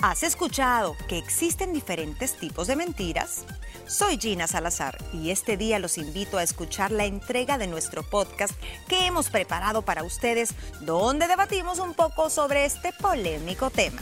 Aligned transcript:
¿Has 0.00 0.22
escuchado 0.22 0.96
que 1.08 1.18
existen 1.18 1.72
diferentes 1.72 2.36
tipos 2.36 2.68
de 2.68 2.76
mentiras? 2.76 3.44
Soy 3.88 4.16
Gina 4.16 4.46
Salazar 4.46 4.96
y 5.12 5.32
este 5.32 5.56
día 5.56 5.80
los 5.80 5.98
invito 5.98 6.38
a 6.38 6.44
escuchar 6.44 6.92
la 6.92 7.04
entrega 7.04 7.58
de 7.58 7.66
nuestro 7.66 8.04
podcast 8.04 8.54
que 8.86 9.06
hemos 9.06 9.28
preparado 9.28 9.82
para 9.82 10.04
ustedes, 10.04 10.54
donde 10.82 11.26
debatimos 11.26 11.80
un 11.80 11.94
poco 11.94 12.30
sobre 12.30 12.64
este 12.64 12.92
polémico 12.92 13.70
tema. 13.70 14.00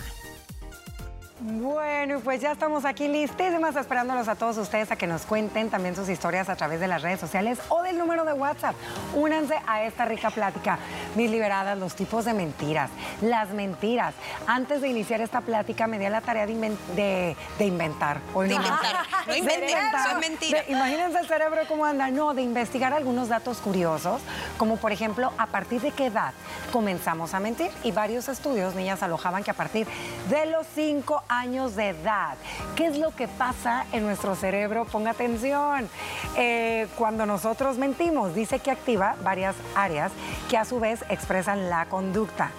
Bueno, 1.38 2.20
pues 2.20 2.40
ya 2.40 2.52
estamos 2.52 2.86
aquí 2.86 3.08
listísimas 3.08 3.76
esperándolos 3.76 4.26
a 4.26 4.36
todos 4.36 4.56
ustedes 4.56 4.90
a 4.90 4.96
que 4.96 5.06
nos 5.06 5.26
cuenten 5.26 5.68
también 5.68 5.94
sus 5.94 6.08
historias 6.08 6.48
a 6.48 6.56
través 6.56 6.80
de 6.80 6.88
las 6.88 7.02
redes 7.02 7.20
sociales 7.20 7.58
o 7.68 7.82
del 7.82 7.98
número 7.98 8.24
de 8.24 8.32
WhatsApp. 8.32 8.74
Únanse 9.14 9.54
a 9.66 9.82
esta 9.82 10.06
rica 10.06 10.30
plática. 10.30 10.78
Mis 11.14 11.30
liberadas, 11.30 11.76
los 11.76 11.94
tipos 11.94 12.24
de 12.24 12.32
mentiras, 12.32 12.90
las 13.20 13.50
mentiras. 13.50 14.14
Antes 14.46 14.80
de 14.80 14.88
iniciar 14.88 15.20
esta 15.20 15.42
plática 15.42 15.86
me 15.86 15.98
di 15.98 16.06
a 16.06 16.10
la 16.10 16.22
tarea 16.22 16.46
de, 16.46 16.52
inventar. 16.52 16.96
de 16.96 17.36
inventar. 17.66 18.20
No 18.32 18.42
inventen, 19.36 19.68
eso 19.68 20.08
es 20.12 20.18
mentira. 20.18 20.64
imagínense 20.68 21.18
el 21.18 21.28
cerebro 21.28 21.60
cómo 21.68 21.84
anda. 21.84 22.10
No, 22.10 22.32
de 22.32 22.40
investigar 22.40 22.94
algunos 22.94 23.28
datos 23.28 23.58
curiosos, 23.58 24.22
como 24.56 24.78
por 24.78 24.90
ejemplo, 24.90 25.30
a 25.36 25.48
partir 25.48 25.82
de 25.82 25.90
qué 25.90 26.06
edad 26.06 26.32
comenzamos 26.72 27.34
a 27.34 27.40
mentir. 27.40 27.70
Y 27.82 27.92
varios 27.92 28.30
estudios, 28.30 28.74
niñas, 28.74 29.02
alojaban 29.02 29.44
que 29.44 29.50
a 29.50 29.54
partir 29.54 29.86
de 30.30 30.46
los 30.46 30.66
5 30.74 31.24
años 31.28 31.76
de 31.76 31.90
edad. 31.90 32.36
¿Qué 32.74 32.86
es 32.86 32.98
lo 32.98 33.14
que 33.14 33.28
pasa 33.28 33.86
en 33.92 34.04
nuestro 34.04 34.34
cerebro? 34.34 34.84
Ponga 34.84 35.10
atención. 35.10 35.88
Eh, 36.36 36.88
cuando 36.96 37.26
nosotros 37.26 37.78
mentimos, 37.78 38.34
dice 38.34 38.58
que 38.58 38.70
activa 38.70 39.16
varias 39.22 39.56
áreas 39.74 40.12
que 40.48 40.56
a 40.56 40.64
su 40.64 40.80
vez 40.80 41.04
expresan 41.08 41.68
la 41.68 41.86
conducta. 41.86 42.50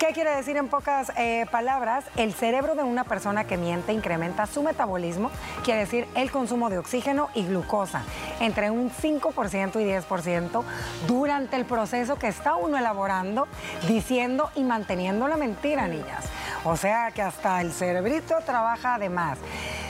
¿Qué 0.00 0.14
quiere 0.14 0.34
decir 0.34 0.56
en 0.56 0.68
pocas 0.68 1.12
eh, 1.18 1.44
palabras? 1.50 2.06
El 2.16 2.32
cerebro 2.32 2.74
de 2.74 2.82
una 2.82 3.04
persona 3.04 3.44
que 3.44 3.58
miente 3.58 3.92
incrementa 3.92 4.46
su 4.46 4.62
metabolismo, 4.62 5.30
quiere 5.62 5.80
decir 5.80 6.08
el 6.14 6.30
consumo 6.30 6.70
de 6.70 6.78
oxígeno 6.78 7.28
y 7.34 7.44
glucosa, 7.44 8.02
entre 8.40 8.70
un 8.70 8.90
5% 8.90 9.78
y 9.78 9.84
10% 9.84 10.64
durante 11.06 11.56
el 11.56 11.66
proceso 11.66 12.16
que 12.16 12.28
está 12.28 12.54
uno 12.54 12.78
elaborando, 12.78 13.46
diciendo 13.88 14.50
y 14.54 14.64
manteniendo 14.64 15.28
la 15.28 15.36
mentira, 15.36 15.86
niñas. 15.86 16.24
O 16.64 16.76
sea 16.76 17.10
que 17.10 17.22
hasta 17.22 17.60
el 17.60 17.72
cerebrito 17.72 18.34
trabaja 18.44 18.94
además. 18.94 19.38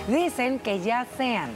Dicen 0.07 0.59
que 0.59 0.81
ya 0.81 1.07
sean 1.17 1.51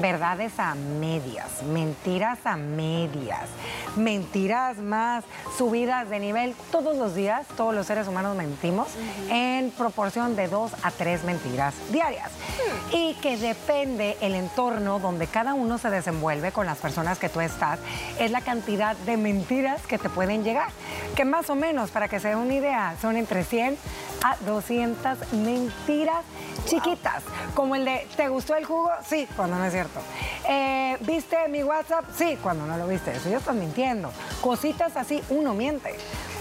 verdades 0.00 0.58
a 0.58 0.74
medias, 0.74 1.62
mentiras 1.62 2.38
a 2.44 2.56
medias, 2.56 3.48
mentiras 3.96 4.76
más 4.78 5.24
subidas 5.56 6.08
de 6.10 6.18
nivel. 6.18 6.54
Todos 6.70 6.96
los 6.96 7.14
días, 7.14 7.46
todos 7.56 7.74
los 7.74 7.86
seres 7.86 8.06
humanos 8.06 8.36
mentimos 8.36 8.88
en 9.30 9.70
proporción 9.70 10.36
de 10.36 10.48
dos 10.48 10.72
a 10.82 10.90
tres 10.90 11.24
mentiras 11.24 11.74
diarias. 11.90 12.30
Hmm. 12.30 12.96
Y 12.96 13.14
que 13.14 13.36
depende 13.36 14.16
el 14.20 14.34
entorno 14.34 14.98
donde 14.98 15.26
cada 15.26 15.54
uno 15.54 15.78
se 15.78 15.90
desenvuelve 15.90 16.52
con 16.52 16.66
las 16.66 16.78
personas 16.78 17.18
que 17.18 17.28
tú 17.28 17.40
estás, 17.40 17.78
es 18.18 18.30
la 18.30 18.42
cantidad 18.42 18.96
de 18.98 19.16
mentiras 19.16 19.86
que 19.86 19.98
te 19.98 20.10
pueden 20.10 20.44
llegar. 20.44 20.68
Que 21.14 21.24
más 21.24 21.48
o 21.48 21.54
menos, 21.54 21.90
para 21.90 22.08
que 22.08 22.20
se 22.20 22.28
den 22.28 22.38
una 22.38 22.54
idea, 22.54 22.94
son 23.00 23.16
entre 23.16 23.44
100 23.44 23.78
a 24.22 24.36
200 24.44 25.32
mentiras 25.32 26.24
chiquitas, 26.66 27.22
como 27.54 27.76
el 27.76 27.84
de 27.84 28.06
¿te 28.16 28.28
gustó 28.28 28.56
el 28.56 28.64
jugo? 28.64 28.90
Sí, 29.06 29.28
cuando 29.36 29.56
no 29.56 29.64
es 29.64 29.72
cierto. 29.72 30.00
Eh, 30.48 30.96
¿Viste 31.00 31.36
mi 31.48 31.62
WhatsApp? 31.62 32.04
Sí, 32.16 32.38
cuando 32.42 32.66
no 32.66 32.76
lo 32.76 32.86
viste. 32.86 33.12
Eso 33.12 33.28
ya 33.30 33.38
estás 33.38 33.54
mintiendo. 33.54 34.12
Cositas 34.40 34.96
así, 34.96 35.22
uno 35.30 35.54
miente. 35.54 35.94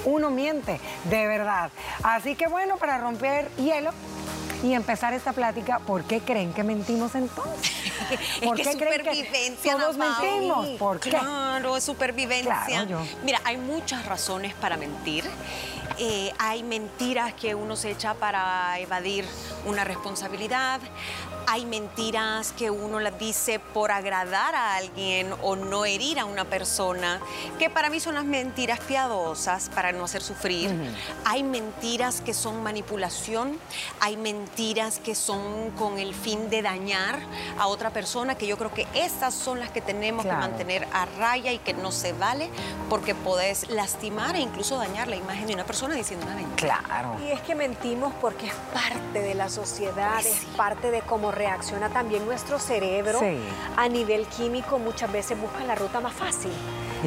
Uno 0.06 0.30
miente, 0.30 0.80
de 1.06 1.28
verdad. 1.28 1.72
Así 2.04 2.36
que 2.36 2.48
bueno, 2.48 2.78
para 2.78 2.98
romper 3.00 3.50
hielo, 3.58 3.92
y 4.64 4.74
empezar 4.74 5.14
esta 5.14 5.34
plática, 5.34 5.80
¿por 5.80 6.04
qué 6.04 6.20
creen 6.20 6.54
que 6.54 6.64
mentimos 6.64 7.16
entonces? 7.16 7.72
¿Por 8.44 8.58
qué 8.58 8.76
creen 8.78 9.04
que 9.04 9.54
todos 9.64 9.98
mentimos? 9.98 10.70
¿Por 10.80 11.00
qué? 11.00 11.10
Claro, 11.10 11.78
es 11.78 11.84
supervivencia. 11.84 12.88
Mira, 13.24 13.42
hay 13.44 13.58
muchas 13.58 14.06
razones 14.06 14.54
para 14.54 14.78
mentir. 14.78 15.26
Eh, 15.98 16.32
hay 16.40 16.64
mentiras 16.64 17.34
que 17.34 17.56
uno 17.56 17.76
se 17.76 17.92
echa 17.92 18.16
para 18.16 18.78
evadir 18.80 19.26
una 19.66 19.86
responsabilidad, 19.86 20.82
hay 21.48 21.66
mentiras 21.66 22.52
que 22.52 22.72
uno 22.72 23.00
las 23.00 23.18
dice 23.20 23.60
por 23.60 23.92
agradar 23.92 24.56
a 24.56 24.76
alguien 24.76 25.34
o 25.42 25.56
no 25.56 25.86
herir 25.86 26.20
a 26.20 26.26
una 26.26 26.46
persona, 26.46 27.20
que 27.60 27.70
para 27.70 27.90
mí 27.90 28.00
son 28.00 28.16
las 28.16 28.26
mentiras 28.26 28.80
piadosas 28.80 29.70
para 29.70 29.92
no 29.92 30.06
hacer 30.06 30.22
sufrir. 30.22 30.72
Hay 31.26 31.44
mentiras 31.44 32.22
que 32.22 32.34
son 32.34 32.64
manipulación, 32.64 33.58
hay 34.00 34.18
mentiras 34.18 35.00
que 35.00 35.16
son 35.16 35.72
con 35.72 36.00
el 36.00 36.14
fin 36.14 36.50
de 36.50 36.62
dañar 36.62 37.20
a 37.60 37.68
otra 37.68 37.92
persona, 37.92 38.36
que 38.36 38.48
yo 38.48 38.58
creo 38.58 38.74
que 38.74 38.88
esas 38.94 39.34
son 39.34 39.60
las 39.60 39.70
que 39.70 39.82
tenemos 39.82 40.26
que 40.26 40.32
mantener 40.32 40.88
a 40.94 41.06
raya 41.18 41.52
y 41.52 41.60
que 41.60 41.74
no 41.74 41.92
se 41.92 42.14
vale 42.14 42.50
porque 42.90 43.16
podés 43.16 43.70
lastimar 43.70 44.36
e 44.36 44.40
incluso 44.40 44.78
dañar 44.78 45.08
la 45.08 45.16
imagen 45.16 45.48
de 45.48 45.54
una 45.54 45.66
persona 45.66 45.96
diciendo 45.96 46.26
una 46.26 46.36
mentira. 46.36 46.80
Claro. 46.86 47.16
Y 47.26 47.32
es 47.32 47.42
que 47.42 47.56
mentimos 47.56 48.14
porque 48.22 48.48
es 48.48 48.54
parte 48.74 49.20
de 49.20 49.36
la 49.36 49.50
sociedad, 49.50 50.20
es 50.20 50.46
parte 50.58 50.92
de 50.92 51.02
cómo 51.02 51.32
reacciona 51.36 51.90
también 51.90 52.26
nuestro 52.26 52.58
cerebro 52.58 53.20
a 53.78 53.88
nivel 53.88 54.26
químico, 54.28 54.80
muchas 54.80 55.12
veces 55.12 55.40
busca 55.40 55.64
la 55.64 55.76
ruta 55.76 56.00
más 56.00 56.14
fácil 56.14 56.52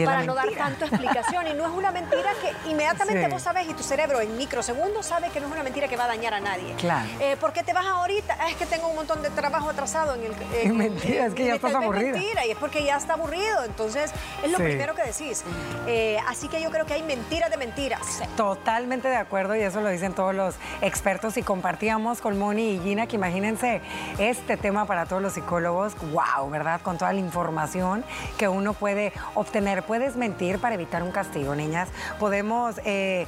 para 0.05 0.23
no 0.25 0.35
dar 0.35 0.51
tanta 0.53 0.87
explicación. 0.87 1.47
Y 1.49 1.55
no 1.55 1.65
es 1.65 1.73
una 1.73 1.91
mentira 1.91 2.31
que 2.41 2.71
inmediatamente 2.71 3.29
vos 3.29 3.43
sabes 3.43 3.69
y 3.69 3.75
tu 3.75 3.83
cerebro 3.83 4.21
en 4.21 4.37
microsegundos 4.37 5.07
sabe 5.07 5.31
que 5.31 5.41
no 5.41 5.47
es 5.47 5.53
una 5.53 5.63
mentira 5.63 5.89
que 5.89 5.97
va 5.97 6.05
a 6.05 6.09
dañar 6.09 6.35
a 6.35 6.41
nadie. 6.41 6.75
Claro. 6.75 7.09
Eh, 7.21 7.37
¿Por 7.41 7.53
qué 7.53 7.63
te 7.63 7.73
vas 7.73 7.87
ahorita? 7.87 8.37
Ah, 8.39 8.51
es 8.51 8.57
que 8.57 8.67
tengo 8.67 8.89
un 8.89 8.97
montón 8.97 9.23
de 9.23 9.31
trabajo 9.31 9.71
atrasado 9.71 10.15
en 10.15 10.25
el... 10.25 10.33
En, 10.63 10.77
mentira, 10.77 11.27
es 11.27 11.35
que 11.35 11.47
ya 11.47 11.55
estás 11.55 11.75
aburrida. 11.75 12.09
Es 12.09 12.15
mentira, 12.15 12.47
y 12.47 12.51
es 12.51 12.57
porque 12.57 12.85
ya 12.85 12.97
está 12.97 13.15
aburrido. 13.15 13.65
Entonces, 13.65 14.13
es 14.43 14.51
lo 14.51 14.59
primero 14.59 14.95
que 14.95 15.03
decís. 15.03 15.45
Eh, 15.87 16.19
así 16.27 16.49
que 16.49 16.61
yo 16.61 16.71
creo 16.71 16.87
que 16.87 16.95
hay 16.95 17.03
mentiras 17.03 17.51
de 17.51 17.57
mentiras. 17.57 18.01
Totalmente 18.37 19.09
de 19.09 19.17
acuerdo, 19.17 19.57
y 19.57 19.61
eso 19.61 19.81
lo 19.81 19.89
dicen 19.89 20.13
todos 20.15 20.35
los 20.35 20.55
expertos. 20.81 21.37
Y 21.37 21.43
compartíamos 21.43 22.21
con 22.21 22.39
Moni 22.39 22.75
y 22.75 22.81
Gina, 22.81 23.07
que 23.07 23.17
imagínense 23.17 23.81
este 24.19 24.57
tema 24.57 24.87
para 24.87 25.07
todos 25.07 25.23
los 25.23 25.33
psicólogos. 25.33 25.95
¡Wow! 26.13 26.51
¿Verdad? 26.51 26.81
Con 26.83 26.99
toda 26.99 27.13
la 27.13 27.21
información 27.21 28.05
que 28.37 28.49
uno 28.49 28.73
puede 28.73 29.13
obtener 29.35 29.83
puedes 29.89 30.17
mentir 30.17 30.59
para 30.59 30.75
evitar 30.75 31.03
un 31.03 31.11
castigo, 31.11 31.57
niñas. 31.57 31.89
Podemos 32.21 32.79
eh, 32.85 33.27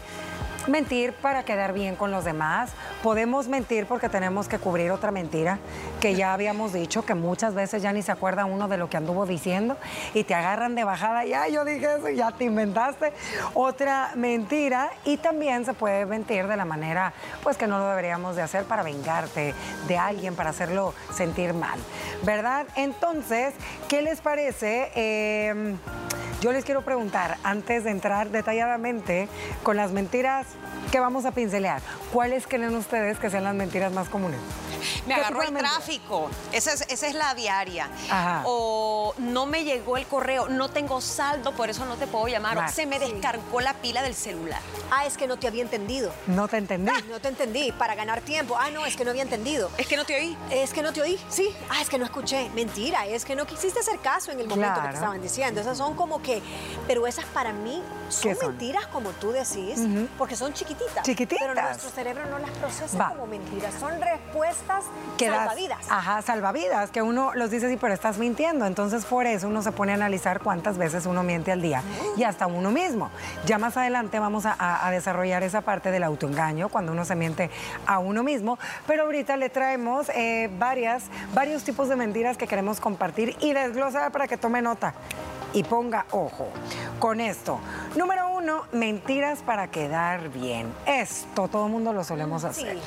mentir 0.69 1.15
para 1.15 1.43
quedar 1.43 1.73
bien 1.73 1.97
con 1.97 2.11
los 2.11 2.25
demás. 2.25 2.71
Podemos 3.03 3.49
mentir 3.49 3.87
porque 3.87 4.11
tenemos 4.11 4.47
que 4.47 4.59
cubrir 4.59 4.91
otra 4.91 5.11
mentira 5.11 5.59
que 6.01 6.15
ya 6.15 6.35
habíamos 6.35 6.75
dicho, 6.75 7.05
que 7.05 7.15
muchas 7.15 7.55
veces 7.55 7.83
ya 7.83 7.93
ni 7.93 8.03
se 8.03 8.13
acuerda 8.13 8.45
uno 8.45 8.69
de 8.69 8.77
lo 8.77 8.91
que 8.91 8.99
anduvo 8.99 9.25
diciendo 9.27 9.77
y 10.13 10.25
te 10.25 10.35
agarran 10.35 10.75
de 10.75 10.85
bajada. 10.85 11.25
Ya 11.25 11.49
yo 11.49 11.65
dije 11.65 11.87
eso, 11.97 12.11
ya 12.11 12.31
te 12.31 12.45
inventaste 12.45 13.13
otra 13.55 14.13
mentira. 14.17 14.91
Y 15.05 15.17
también 15.17 15.65
se 15.65 15.73
puede 15.73 16.05
mentir 16.05 16.47
de 16.47 16.57
la 16.57 16.67
manera 16.67 17.15
pues 17.43 17.57
que 17.57 17.67
no 17.67 17.79
lo 17.79 17.89
deberíamos 17.89 18.37
de 18.37 18.43
hacer 18.43 18.65
para 18.65 18.83
vengarte 18.83 19.55
de 19.89 19.97
alguien, 19.99 20.35
para 20.35 20.51
hacerlo 20.51 20.93
sentir 21.15 21.55
mal. 21.55 21.79
¿Verdad? 22.23 22.67
Entonces, 22.77 23.55
¿qué 23.89 24.03
les 24.03 24.21
parece? 24.21 24.93
Eh, 24.95 25.75
yo 26.41 26.53
les 26.53 26.65
quiero 26.65 26.83
preguntar, 26.83 27.37
antes 27.45 27.85
de 27.85 27.91
entrar 27.91 28.31
detalladamente 28.31 29.29
con 29.63 29.77
las 29.77 29.93
mentiras 29.93 30.47
que 30.91 31.01
vamos 31.01 31.25
a 31.25 31.33
pincelear, 31.33 31.81
¿cuáles 32.13 32.47
creen 32.47 32.75
ustedes 32.75 33.19
que 33.19 33.31
sean 33.31 33.45
las 33.45 33.55
mentiras 33.55 33.93
más 33.93 34.09
comunes? 34.09 34.41
Me 35.07 35.15
agarró 35.15 35.43
el 35.43 35.55
tráfico. 35.55 36.31
Esa 36.53 36.73
es, 36.73 37.15
la 37.15 37.35
diaria. 37.35 37.89
O 38.45 39.15
no 39.19 39.47
me 39.47 39.65
llegó 39.65 39.97
el 39.97 40.07
correo, 40.07 40.49
no 40.49 40.69
tengo 40.69 41.01
saldo, 41.01 41.53
por 41.53 41.71
eso 41.71 41.85
no 41.85 41.97
te 41.97 42.07
puedo 42.07 42.29
llamar. 42.29 42.59
O 42.59 42.69
se 42.73 42.87
me 42.87 42.99
descargó 42.99 43.61
la 43.61 43.75
pila 43.75 44.03
del 44.03 44.15
celular. 44.15 44.61
Ah, 44.91 45.07
es 45.07 45.17
que 45.17 45.27
no 45.27 45.37
te 45.39 45.47
había 45.47 45.63
entendido. 45.63 46.13
No 46.27 46.49
te 46.49 46.57
entendí. 46.57 46.91
Ah, 46.93 47.01
no 47.09 47.21
te 47.21 47.29
entendí. 47.29 47.73
Para 47.73 47.95
ganar 47.95 48.21
tiempo. 48.21 48.57
Ah, 48.59 48.71
no, 48.71 48.85
es 48.87 48.97
que 48.97 49.05
no 49.05 49.11
había 49.11 49.23
entendido. 49.23 49.71
Es 49.79 49.87
que 49.87 49.97
no 49.97 50.05
te 50.05 50.17
oí. 50.17 50.37
Es 50.51 50.73
que 50.73 50.83
no 50.83 50.93
te 50.93 51.03
oí. 51.03 51.19
Sí. 51.29 51.55
Ah, 51.69 51.81
es 51.81 51.89
que 51.89 51.99
no 51.99 52.05
escuché. 52.05 52.51
Mentira. 52.55 53.07
Es 53.07 53.25
que 53.25 53.37
no 53.37 53.47
quisiste 53.47 53.81
hacer 53.81 53.99
caso 54.01 54.33
en 54.33 54.41
el 54.41 54.49
momento 54.49 54.81
que 54.83 54.89
te 54.89 54.95
estaban 54.95 55.21
diciendo. 55.23 55.61
Esas 55.61 55.79
son 55.79 55.95
como 55.95 56.23
que. 56.23 56.43
Pero 56.87 57.07
esas 57.07 57.25
para 57.27 57.53
mí 57.53 57.83
son, 58.09 58.37
mentiras, 58.41 58.87
como 58.89 59.11
tú 59.11 59.31
decís, 59.31 59.81
porque 60.19 60.37
son 60.37 60.53
chiquititas. 60.53 60.80
Chiquititas. 61.03 61.49
Pero 61.49 61.63
nuestro 61.63 61.91
cerebro 61.91 62.27
no 62.27 62.39
las 62.39 62.51
procesa 62.51 63.09
como 63.11 63.27
mentiras. 63.27 63.75
Son 63.75 64.01
respuestas 64.01 64.85
salvavidas. 65.19 65.79
Ajá, 65.91 66.23
salvavidas, 66.23 66.91
que 66.91 67.03
uno 67.03 67.33
los 67.35 67.51
dice, 67.51 67.69
sí, 67.69 67.77
pero 67.81 67.95
estás 67.95 68.19
mintiendo. 68.19 68.67
Entonces, 68.67 69.05
por 69.05 69.27
eso 69.27 69.49
uno 69.49 69.63
se 69.63 69.73
pone 69.73 69.93
a 69.93 69.95
analizar 69.95 70.41
cuántas 70.41 70.79
veces 70.79 71.07
uno 71.07 71.23
miente 71.23 71.53
al 71.53 71.63
día 71.63 71.83
y 72.17 72.25
hasta 72.25 72.47
uno 72.47 72.71
mismo. 72.71 73.11
Ya 73.47 73.59
más 73.59 73.77
adelante 73.77 74.19
vamos 74.19 74.45
a, 74.47 74.91
desarrollar 74.91 75.43
esa 75.43 75.61
parte 75.61 75.91
del 75.91 76.03
autoengaño, 76.03 76.69
cuando 76.69 76.93
uno 76.93 77.05
se 77.05 77.15
miente 77.15 77.51
a 77.87 77.99
uno 77.99 78.23
mismo. 78.23 78.59
Pero 78.87 79.05
ahorita 79.05 79.37
le 79.37 79.51
traemos 79.51 80.09
eh, 80.11 80.51
varias, 80.59 81.05
varios 81.35 81.65
tipos 81.65 81.89
de 81.89 81.97
mentiras 81.97 82.37
que 82.37 82.47
queremos 82.47 82.81
compartir 82.81 83.37
y 83.41 83.53
desglosar 83.53 84.11
para 84.13 84.27
que 84.27 84.37
tome 84.37 84.63
nota 84.63 84.95
y 85.53 85.65
ponga 85.65 86.07
ojo. 86.11 86.49
con 86.99 87.21
esto. 87.21 87.59
Número 87.97 88.29
uno, 88.29 88.65
mentiras 88.73 89.41
para 89.41 89.69
quedar 89.69 90.29
bien. 90.29 90.71
Esto 90.87 91.49
todo 91.49 91.67
el 91.67 91.73
mundo 91.73 91.95
lo 91.95 92.05
solemos 92.05 92.45
hacer. 92.45 92.79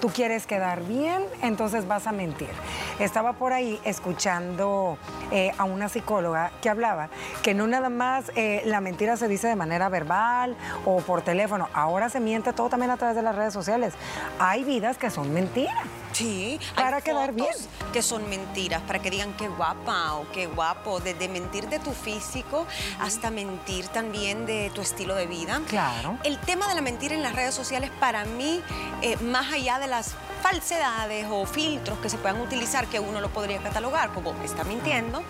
Tú 0.00 0.08
quieres 0.08 0.44
quedar 0.44 0.82
bien, 0.82 1.24
entonces 1.42 1.86
vas 1.86 2.08
a 2.08 2.12
mentir. 2.12 2.50
Estaba 2.98 3.34
por 3.34 3.52
ahí 3.52 3.80
escuchando 3.84 4.98
eh, 5.30 5.52
a 5.56 5.64
una 5.64 5.88
psicóloga 5.88 6.50
que 6.60 6.68
hablaba 6.68 7.10
que 7.42 7.54
no 7.54 7.68
nada 7.68 7.90
más 7.90 8.32
eh, 8.34 8.62
la 8.64 8.80
mentira 8.80 9.16
se 9.16 9.28
dice 9.28 9.46
de 9.46 9.56
manera 9.56 9.88
verbal 9.88 10.56
o 10.84 10.98
por 10.98 11.22
teléfono, 11.22 11.68
ahora 11.72 12.08
se 12.08 12.18
miente 12.18 12.52
todo 12.52 12.68
también 12.68 12.90
a 12.90 12.96
través 12.96 13.16
de 13.16 13.22
las 13.22 13.36
redes 13.36 13.54
sociales. 13.54 13.94
Hay 14.38 14.64
vidas 14.64 14.98
que 14.98 15.10
son 15.10 15.32
mentiras. 15.32 15.99
Sí, 16.12 16.58
para 16.74 17.00
quedar 17.00 17.32
bien. 17.32 17.48
Que 17.92 18.02
son 18.02 18.28
mentiras, 18.28 18.82
para 18.82 19.00
que 19.00 19.10
digan 19.10 19.32
qué 19.34 19.48
guapa 19.48 20.14
o 20.14 20.30
qué 20.32 20.46
guapo, 20.46 21.00
desde 21.00 21.28
mentir 21.28 21.68
de 21.68 21.78
tu 21.78 21.92
físico 21.92 22.66
hasta 23.00 23.30
mentir 23.30 23.88
también 23.88 24.46
de 24.46 24.70
tu 24.74 24.80
estilo 24.80 25.14
de 25.14 25.26
vida. 25.26 25.60
Claro. 25.68 26.18
El 26.24 26.38
tema 26.40 26.68
de 26.68 26.74
la 26.74 26.80
mentira 26.80 27.14
en 27.14 27.22
las 27.22 27.34
redes 27.34 27.54
sociales, 27.54 27.90
para 28.00 28.24
mí, 28.24 28.62
eh, 29.02 29.16
más 29.18 29.52
allá 29.52 29.78
de 29.78 29.86
las 29.86 30.14
falsedades 30.42 31.26
o 31.30 31.46
filtros 31.46 31.98
que 31.98 32.08
se 32.08 32.16
puedan 32.16 32.40
utilizar, 32.40 32.86
que 32.86 32.98
uno 32.98 33.20
lo 33.20 33.28
podría 33.28 33.58
catalogar 33.58 34.12
como 34.12 34.32
está 34.42 34.64
mintiendo, 34.64 35.22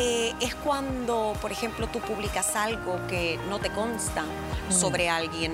eh, 0.00 0.34
es 0.40 0.54
cuando, 0.54 1.34
por 1.42 1.52
ejemplo, 1.52 1.86
tú 1.88 2.00
publicas 2.00 2.56
algo 2.56 2.98
que 3.06 3.38
no 3.50 3.58
te 3.58 3.68
consta 3.70 4.24
sobre 4.70 5.10
alguien, 5.10 5.52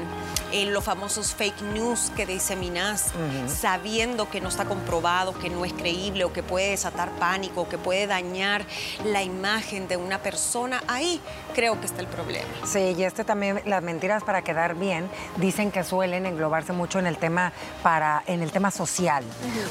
en 0.53 0.73
los 0.73 0.85
famosos 0.85 1.35
fake 1.35 1.63
news 1.63 2.13
que 2.15 2.27
diseminas, 2.27 3.13
sabiendo 3.49 4.29
que 4.29 4.41
no 4.41 4.49
está 4.49 4.67
comprobado, 4.67 5.37
que 5.39 5.51
no 5.51 5.65
es 5.65 5.73
creíble 5.73 6.25
o 6.25 6.33
que 6.33 6.43
puede 6.43 6.71
desatar 6.71 7.11
pánico, 7.19 7.63
o 7.63 7.69
que 7.69 7.79
puede 7.79 8.07
dañar 8.07 8.65
la 9.05 9.23
imagen 9.23 9.89
de 9.89 9.97
una 9.97 10.23
persona, 10.23 10.83
ahí 10.87 11.21
creo 11.55 11.81
que 11.81 11.87
está 11.87 12.01
el 12.03 12.07
problema. 12.07 12.47
Sí, 12.65 12.95
y 12.97 13.03
este 13.03 13.25
también, 13.25 13.61
las 13.65 13.83
mentiras 13.83 14.23
para 14.23 14.43
quedar 14.43 14.75
bien, 14.75 15.09
dicen 15.37 15.73
que 15.73 15.83
suelen 15.83 16.27
englobarse 16.27 16.73
mucho 16.73 16.99
en 16.99 17.07
el 17.07 17.17
tema 17.17 17.53
para, 17.83 18.23
en 18.27 18.43
el 18.43 18.53
tema 18.53 18.71
social. 18.71 19.25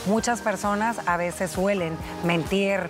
Muchas 0.08 0.42
personas 0.42 0.98
a 1.06 1.18
veces 1.18 1.52
suelen 1.52 1.98
mentir 2.24 2.90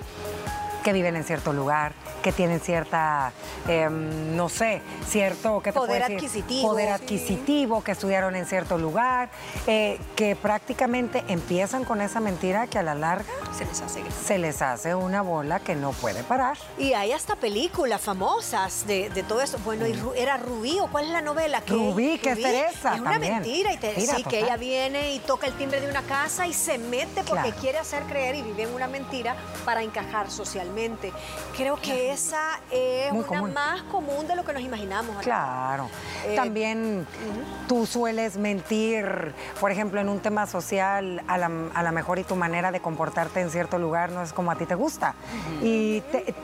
que 0.85 0.93
viven 0.93 1.15
en 1.15 1.23
cierto 1.23 1.51
lugar, 1.51 1.93
que 2.21 2.31
tienen 2.31 2.59
cierta, 2.59 3.33
em, 3.67 4.35
no 4.35 4.49
sé, 4.49 4.83
cierto 5.07 5.59
¿qué 5.63 5.73
poder 5.73 6.03
adquisitivo. 6.03 6.69
Poder 6.69 6.89
adquisitivo, 6.89 7.83
que 7.83 7.93
estudiaron 7.93 8.35
en 8.35 8.45
cierto 8.45 8.77
lugar, 8.77 9.31
eh, 9.65 9.99
que 10.15 10.35
prácticamente 10.35 11.23
empiezan 11.27 11.85
con 11.85 12.01
esa 12.01 12.19
mentira 12.19 12.67
que 12.67 12.77
a 12.77 12.83
la 12.83 12.93
larga 12.93 13.25
se 13.57 13.65
les 13.65 13.81
hace, 13.81 14.03
se 14.11 14.37
les 14.37 14.61
hace 14.61 14.93
una 14.93 15.23
bola 15.23 15.59
que 15.59 15.73
no 15.73 15.91
puede 15.91 16.21
parar. 16.21 16.55
Y 16.77 16.93
hay 16.93 17.13
hasta 17.13 17.35
películas 17.35 17.99
famosas 17.99 18.85
de, 18.85 19.09
todo 19.27 19.41
eso. 19.41 19.57
Bueno, 19.65 19.85
era 20.15 20.37
Rubí, 20.37 20.77
¿o 20.79 20.85
cuál 20.85 21.05
es 21.05 21.11
la 21.11 21.23
novela? 21.23 21.61
Que 21.61 21.73
Rubí, 21.73 22.19
que 22.19 22.33
es 22.33 22.41
Teresa. 22.43 22.93
Es 22.93 23.01
una 23.01 23.17
mentira. 23.17 23.73
Y 23.73 23.77
te, 23.77 23.99
sí, 23.99 24.23
que 24.25 24.41
ella 24.41 24.55
viene 24.55 25.15
y 25.15 25.19
toca 25.19 25.47
el 25.47 25.53
timbre 25.53 25.81
de 25.81 25.89
una 25.89 26.03
casa 26.03 26.45
y 26.45 26.53
se 26.53 26.77
mete 26.77 27.23
porque 27.23 27.53
quiere 27.53 27.79
hacer 27.79 28.03
creer 28.03 28.35
y 28.35 28.43
vive 28.43 28.63
en 28.63 28.75
una 28.75 28.87
mentira 28.87 29.35
para 29.65 29.81
encajar 29.81 30.29
socialmente. 30.29 30.74
Creo 31.55 31.77
que 31.77 32.11
esa 32.11 32.59
es 32.69 33.11
una 33.11 33.41
más 33.43 33.83
común 33.83 34.27
de 34.27 34.35
lo 34.35 34.43
que 34.43 34.53
nos 34.53 34.61
imaginamos. 34.61 35.17
Claro. 35.21 35.89
Eh, 36.25 36.35
También 36.35 37.07
tú 37.67 37.85
sueles 37.85 38.37
mentir, 38.37 39.33
por 39.59 39.71
ejemplo, 39.71 40.01
en 40.01 40.09
un 40.09 40.19
tema 40.19 40.47
social, 40.47 41.23
a 41.27 41.37
la, 41.37 41.91
mejor 41.91 42.19
y 42.19 42.23
tu 42.23 42.35
manera 42.35 42.71
de 42.71 42.79
comportarte 42.79 43.39
en 43.39 43.49
cierto 43.49 43.77
lugar 43.77 44.11
no 44.11 44.21
es 44.21 44.33
como 44.33 44.51
a 44.51 44.55
ti 44.55 44.65
te 44.65 44.75
gusta. 44.75 45.15
Y 45.61 46.01
te, 46.01 46.35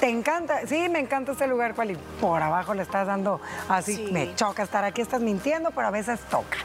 ¿Te 0.00 0.10
encanta? 0.10 0.66
Sí, 0.66 0.88
me 0.90 0.98
encanta 0.98 1.32
este 1.32 1.46
lugar, 1.46 1.74
y 1.88 1.96
por 2.20 2.42
abajo 2.42 2.74
le 2.74 2.82
estás 2.82 3.06
dando 3.06 3.40
así, 3.68 4.08
me 4.12 4.34
choca 4.34 4.62
estar 4.62 4.84
aquí, 4.84 5.00
estás 5.00 5.22
mintiendo, 5.22 5.70
pero 5.70 5.86
a 5.86 5.90
veces 5.90 6.20
toca. 6.30 6.58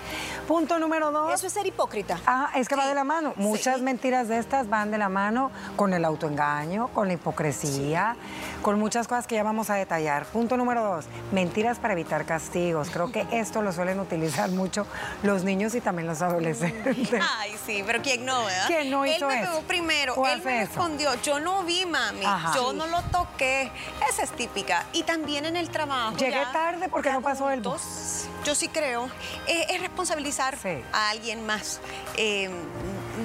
Punto 0.47 0.79
número 0.79 1.11
dos. 1.11 1.33
Eso 1.33 1.47
es 1.47 1.53
ser 1.53 1.65
hipócrita. 1.65 2.19
Ah, 2.27 2.51
es 2.55 2.67
que 2.67 2.75
va 2.75 2.87
de 2.87 2.95
la 2.95 3.05
mano. 3.05 3.33
Muchas 3.37 3.81
mentiras 3.81 4.27
de 4.27 4.37
estas 4.37 4.67
van 4.67 4.91
de 4.91 4.97
la 4.97 5.07
mano 5.07 5.49
con 5.77 5.93
el 5.93 6.03
autoengaño, 6.03 6.89
con 6.89 7.07
la 7.07 7.13
hipocresía, 7.13 8.17
con 8.61 8.77
muchas 8.77 9.07
cosas 9.07 9.27
que 9.27 9.35
ya 9.35 9.43
vamos 9.43 9.69
a 9.69 9.75
detallar. 9.75 10.25
Punto 10.25 10.57
número 10.57 10.83
dos, 10.83 11.05
mentiras 11.31 11.79
para 11.79 11.93
evitar 11.93 12.25
castigos. 12.25 12.89
Creo 12.89 13.11
que 13.13 13.25
esto 13.31 13.61
lo 13.61 13.71
suelen 13.71 13.99
utilizar 14.01 14.49
mucho 14.49 14.85
los 15.23 15.43
niños 15.45 15.73
y 15.75 15.79
también 15.79 16.07
los 16.07 16.21
adolescentes. 16.21 16.97
Ay, 17.39 17.55
sí, 17.65 17.81
pero 17.85 18.01
¿quién 18.01 18.25
no, 18.25 18.43
verdad? 18.43 18.67
¿Quién 18.67 18.89
no 18.89 19.05
hizo 19.05 19.29
Él 19.29 19.39
me 19.39 19.47
pegó 19.47 19.61
primero, 19.61 20.25
él 20.25 20.41
me 20.43 20.65
respondió, 20.65 21.13
yo 21.21 21.39
no 21.39 21.63
vi, 21.63 21.85
mami, 21.85 22.25
yo 22.55 22.73
no 22.73 22.87
lo 22.87 23.01
toqué. 23.03 23.20
Esa 23.39 24.23
es 24.23 24.31
típica. 24.31 24.85
Y 24.93 25.03
también 25.03 25.45
en 25.45 25.55
el 25.55 25.69
trabajo. 25.69 26.17
Llegué 26.17 26.43
tarde 26.51 26.89
porque 26.89 27.11
no 27.11 27.21
pasó 27.21 27.49
el 27.49 27.61
bus. 27.61 28.27
Yo 28.43 28.55
sí 28.55 28.67
creo. 28.67 29.09
Eh, 29.47 29.67
es 29.69 29.81
responsabilizar 29.81 30.57
a 30.91 31.09
alguien 31.09 31.45
más. 31.45 31.79
Eh, 32.17 32.49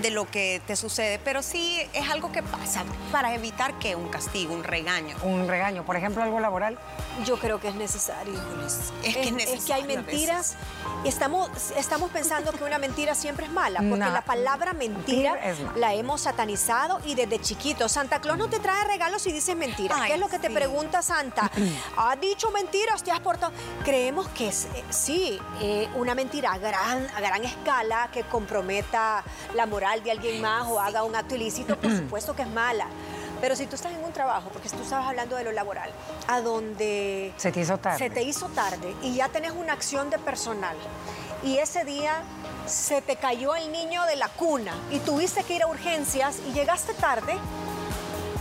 de 0.02 0.10
lo 0.10 0.28
que 0.30 0.60
te 0.66 0.76
sucede, 0.76 1.18
pero 1.22 1.42
sí 1.42 1.80
es 1.92 2.10
algo 2.10 2.32
que 2.32 2.42
pasa 2.42 2.84
para 3.12 3.34
evitar 3.34 3.78
que 3.78 3.96
un 3.96 4.08
castigo, 4.08 4.54
un 4.54 4.64
regaño. 4.64 5.16
Un 5.22 5.48
regaño, 5.48 5.84
por 5.84 5.96
ejemplo, 5.96 6.22
algo 6.22 6.40
laboral. 6.40 6.78
Yo 7.24 7.38
creo 7.38 7.60
que 7.60 7.68
es 7.68 7.74
necesario. 7.74 8.34
Es, 8.66 8.92
que 9.16 9.22
es, 9.22 9.32
necesario. 9.32 9.54
Es 9.54 9.64
que 9.64 9.72
hay 9.72 9.84
mentiras. 9.84 10.56
Estamos, 11.04 11.50
estamos 11.76 12.10
pensando 12.10 12.52
que 12.52 12.64
una 12.64 12.78
mentira 12.78 13.14
siempre 13.14 13.46
es 13.46 13.52
mala, 13.52 13.80
porque 13.88 14.04
la 14.04 14.22
palabra 14.22 14.72
mentira, 14.72 15.38
la 15.76 15.94
hemos 15.94 16.22
satanizado 16.22 17.00
y 17.04 17.14
desde 17.14 17.40
chiquito. 17.40 17.88
Santa 17.88 18.20
Claus 18.20 18.38
no 18.38 18.48
te 18.48 18.58
trae 18.58 18.84
regalos 18.84 19.26
y 19.26 19.32
dices 19.32 19.56
mentiras. 19.56 20.00
¿Qué 20.06 20.14
es 20.14 20.20
lo 20.20 20.28
que 20.28 20.38
te 20.38 20.50
pregunta 20.50 21.02
Santa? 21.02 21.50
¿Ha 21.96 22.16
dicho 22.16 22.50
mentiras? 22.50 23.02
¿Te 23.02 23.12
has 23.12 23.20
portado? 23.20 23.52
Creemos 23.84 24.28
que 24.30 24.48
es, 24.48 24.66
eh, 24.74 24.84
sí, 24.90 25.38
eh, 25.60 25.88
una 25.94 26.14
mentira 26.14 26.52
a 26.52 26.58
gran, 26.58 27.06
a 27.14 27.20
gran 27.20 27.44
escala 27.44 28.10
que 28.12 28.24
comprometa 28.24 29.22
la 29.54 29.66
moral 29.66 29.75
de 29.76 30.10
alguien 30.10 30.40
más 30.40 30.66
o 30.68 30.80
haga 30.80 31.04
un 31.04 31.14
acto 31.14 31.34
ilícito, 31.34 31.76
por 31.78 31.90
supuesto 31.96 32.34
que 32.34 32.42
es 32.42 32.48
mala. 32.48 32.86
Pero 33.40 33.54
si 33.54 33.66
tú 33.66 33.74
estás 33.74 33.92
en 33.92 34.02
un 34.02 34.12
trabajo, 34.12 34.48
porque 34.50 34.68
tú 34.68 34.82
estabas 34.82 35.06
hablando 35.06 35.36
de 35.36 35.44
lo 35.44 35.52
laboral, 35.52 35.90
a 36.26 36.40
donde 36.40 37.34
se 37.36 37.52
te 37.52 37.60
hizo 37.60 37.76
tarde, 37.76 37.98
se 37.98 38.10
te 38.10 38.22
hizo 38.22 38.48
tarde 38.48 38.94
y 39.02 39.14
ya 39.14 39.28
tenés 39.28 39.52
una 39.52 39.74
acción 39.74 40.08
de 40.08 40.18
personal 40.18 40.76
y 41.44 41.58
ese 41.58 41.84
día 41.84 42.22
se 42.66 43.02
te 43.02 43.16
cayó 43.16 43.54
el 43.54 43.70
niño 43.70 44.04
de 44.06 44.16
la 44.16 44.28
cuna 44.28 44.72
y 44.90 44.98
tuviste 45.00 45.44
que 45.44 45.54
ir 45.54 45.62
a 45.62 45.66
urgencias 45.66 46.40
y 46.48 46.52
llegaste 46.52 46.94
tarde, 46.94 47.36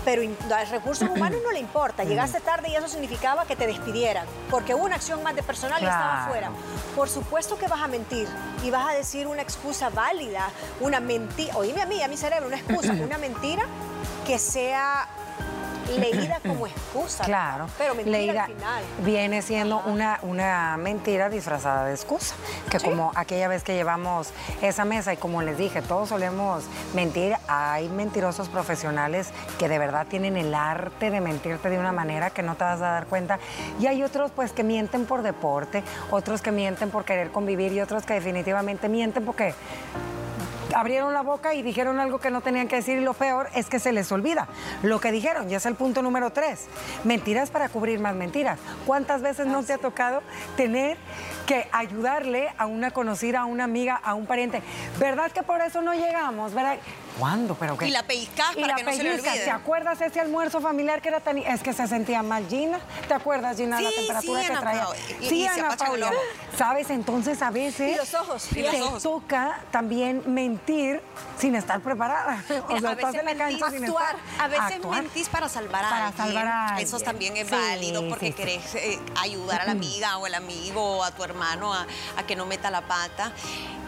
pero 0.06 0.22
a 0.22 0.64
recursos 0.66 1.10
humanos 1.10 1.42
no 1.44 1.52
le 1.52 1.60
importa. 1.60 2.04
Llegaste 2.04 2.40
tarde 2.40 2.70
y 2.70 2.76
eso 2.76 2.88
significaba 2.88 3.46
que 3.46 3.56
te 3.56 3.66
despidieran, 3.66 4.26
porque 4.52 4.76
hubo 4.76 4.86
una 4.86 4.96
acción 4.96 5.22
más 5.24 5.36
de 5.36 5.42
personal 5.42 5.82
y 5.82 5.86
estaba 5.86 6.26
afuera. 6.26 6.52
Por 6.96 7.10
supuesto 7.10 7.58
que 7.58 7.68
vas 7.68 7.82
a 7.82 7.88
mentir 7.88 8.28
y 8.64 8.70
vas 8.70 8.88
a 8.88 8.94
decir 8.94 9.26
una 9.26 9.42
excusa 9.42 9.90
válida, 9.90 10.50
una 10.80 11.00
mentira, 11.00 11.58
oíme 11.58 11.82
a 11.82 11.86
mí, 11.88 12.02
a 12.04 12.08
mi 12.08 12.16
cerebro, 12.16 12.48
una 12.48 12.58
excusa, 12.58 12.94
una 13.04 13.18
mentira 13.18 13.64
que 14.28 14.38
sea 14.38 15.08
leída 15.98 16.40
como 16.46 16.68
excusa. 16.68 17.24
Claro. 17.24 17.68
Pero 17.78 17.96
mentira 17.96 18.46
al 18.46 18.54
final. 18.54 18.84
Viene 19.04 19.42
siendo 19.42 19.82
una, 19.86 20.20
una 20.22 20.78
mentira 20.78 21.30
disfrazada 21.30 21.86
de 21.86 21.94
excusa. 21.94 22.36
Que 22.70 22.80
como 22.80 23.12
aquella 23.16 23.48
vez 23.48 23.64
que 23.64 23.76
llevamos 23.76 24.32
esa 24.62 24.86
mesa 24.86 25.14
y 25.14 25.18
como 25.18 25.42
les 25.42 25.58
dije, 25.58 25.82
todos 25.82 26.10
solemos 26.10 26.66
mentir. 26.94 27.36
Hay 27.48 27.90
mentirosos 27.90 28.50
profesionales 28.50 29.30
que 29.58 29.70
de 29.70 29.80
verdad 29.80 30.08
tienen 30.08 30.38
el 30.38 30.54
arte 30.54 31.10
de 31.10 31.22
mentirte 31.22 31.70
de 31.70 31.80
una 31.80 31.92
manera 31.92 32.30
que 32.30 32.44
no 32.44 32.56
te 32.56 32.64
vas 32.64 32.82
a 32.82 32.92
dar 32.92 33.08
cuenta. 33.08 33.40
Y 33.80 33.88
hay 33.88 34.04
otros 34.04 34.32
pues 34.32 34.52
que 34.52 34.64
mienten 34.64 35.06
por 35.06 35.22
deporte, 35.22 35.84
otros 36.12 36.42
que 36.42 36.52
mienten 36.52 36.90
por 36.90 37.06
querer 37.06 37.32
convivir 37.32 37.74
y 37.74 37.82
otros 37.82 38.06
que 38.06 38.14
definitivamente 38.14 38.90
mienten 38.90 39.26
porque 39.26 39.54
abrieron 40.76 41.14
la 41.14 41.22
boca 41.22 41.54
y 41.54 41.62
dijeron 41.62 42.00
algo 42.00 42.20
que 42.20 42.30
no 42.30 42.42
tenían 42.42 42.68
que 42.68 42.76
decir 42.76 43.00
y 43.00 43.02
lo 43.02 43.14
peor 43.14 43.50
es 43.56 43.68
que 43.68 43.80
se 43.80 43.92
les 43.92 44.12
olvida 44.12 44.48
lo 44.84 45.00
que 45.00 45.12
dijeron. 45.12 45.50
Ya 45.50 45.58
es 45.58 45.66
el 45.66 45.76
punto 45.76 46.02
número 46.02 46.32
tres. 46.32 46.68
Mentiras 47.04 47.50
para 47.50 47.70
cubrir 47.70 48.00
más 48.00 48.14
mentiras. 48.14 48.60
¿Cuántas 48.86 49.22
veces 49.22 49.48
no 49.48 49.64
te 49.64 49.74
ha 49.74 49.78
tocado 49.78 50.22
tener 50.58 50.98
que 51.48 51.68
ayudarle 51.72 52.50
a 52.58 52.66
una 52.66 52.92
conocida, 52.92 53.42
a 53.42 53.46
una 53.46 53.64
amiga, 53.64 53.96
a 53.96 54.14
un 54.14 54.26
pariente? 54.26 54.62
¿Verdad 55.00 55.32
que 55.32 55.44
por 55.44 55.62
eso 55.62 55.82
no 55.82 55.94
llegamos? 55.94 56.54
¿Verdad? 56.54 56.78
¿Cuándo? 57.20 57.56
¿Pero 57.56 57.78
qué? 57.78 57.88
Y 57.88 57.92
la 57.92 58.04
pellizcas 58.04 58.56
para 58.56 58.76
que 58.76 58.84
no 58.84 58.92
se 58.92 59.04
le 59.04 59.14
olvide. 59.16 59.44
¿Te 59.44 59.52
acuerdas 59.52 60.02
ese 60.02 60.20
almuerzo 60.20 60.60
familiar 60.62 61.02
que 61.02 61.10
era 61.10 61.20
tan... 61.20 61.38
Es 61.38 61.62
que 61.62 61.74
se 61.74 61.88
sentía 61.88 62.24
mal 62.24 62.48
Gina. 62.48 62.80
¿Te 63.08 63.14
acuerdas, 63.14 63.58
Gina, 63.58 63.82
la 63.82 63.90
temperatura 63.90 64.42
que 64.42 64.50
traía? 64.50 64.88
sí, 65.22 65.48
Ana 65.48 65.76
Paula. 65.78 66.12
¿Sabes? 66.58 66.90
Entonces 66.90 67.42
a 67.42 67.52
veces... 67.52 67.94
Y 67.94 67.96
los 67.96 68.14
ojos. 68.14 68.48
Y 68.52 68.64
te 68.64 68.82
toca 69.02 69.60
también 69.72 70.24
mentir 70.26 71.02
sin 71.38 71.56
estar 71.56 71.80
preparada. 71.82 72.44
o 72.70 72.80
sea, 72.80 72.92
a 72.92 72.96
veces 72.96 73.16
en 73.16 73.26
la 73.26 73.36
cancha 73.36 73.72
sin 73.72 73.84
actuar. 73.86 74.16
A 74.40 74.48
veces 74.48 74.86
mentís 74.86 75.30
para 75.30 75.50
salvar 75.50 75.86
a 75.86 75.90
para 75.90 76.08
alguien. 76.08 76.28
Salvar 76.28 76.48
a 76.48 76.68
alguien. 76.70 76.88
Eso 76.88 77.00
también 77.00 77.38
es 77.38 77.50
válido 77.50 78.08
porque 78.10 78.34
querés 78.34 78.76
eh, 78.76 79.00
ayudar 79.22 79.62
a 79.62 79.66
la 79.66 79.72
amiga 79.72 80.18
o 80.18 80.28
el 80.28 80.36
amigo 80.36 80.98
o 80.98 81.04
a 81.04 81.12
tu 81.12 81.24
hermano 81.24 81.74
a, 81.74 81.86
a 82.18 82.24
que 82.26 82.36
no 82.36 82.46
meta 82.46 82.70
la 82.70 82.82
pata. 82.82 83.32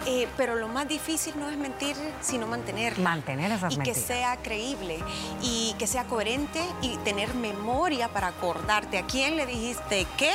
Eh, 0.05 0.27
pero 0.37 0.55
lo 0.55 0.69
más 0.69 0.87
difícil 0.87 1.33
no 1.37 1.49
es 1.49 1.57
mentir, 1.57 1.95
sino 2.21 2.47
mantenerla. 2.47 3.16
Mantener 3.17 3.51
esas 3.51 3.73
y 3.73 3.77
mentiras. 3.77 3.99
Que 3.99 4.05
sea 4.05 4.37
creíble 4.37 4.99
y 5.41 5.75
que 5.79 5.87
sea 5.87 6.03
coherente 6.03 6.61
y 6.81 6.97
tener 6.97 7.33
memoria 7.33 8.09
para 8.09 8.27
acordarte 8.27 8.99
a 8.99 9.05
quién 9.07 9.37
le 9.37 9.45
dijiste 9.45 10.05
qué, 10.17 10.31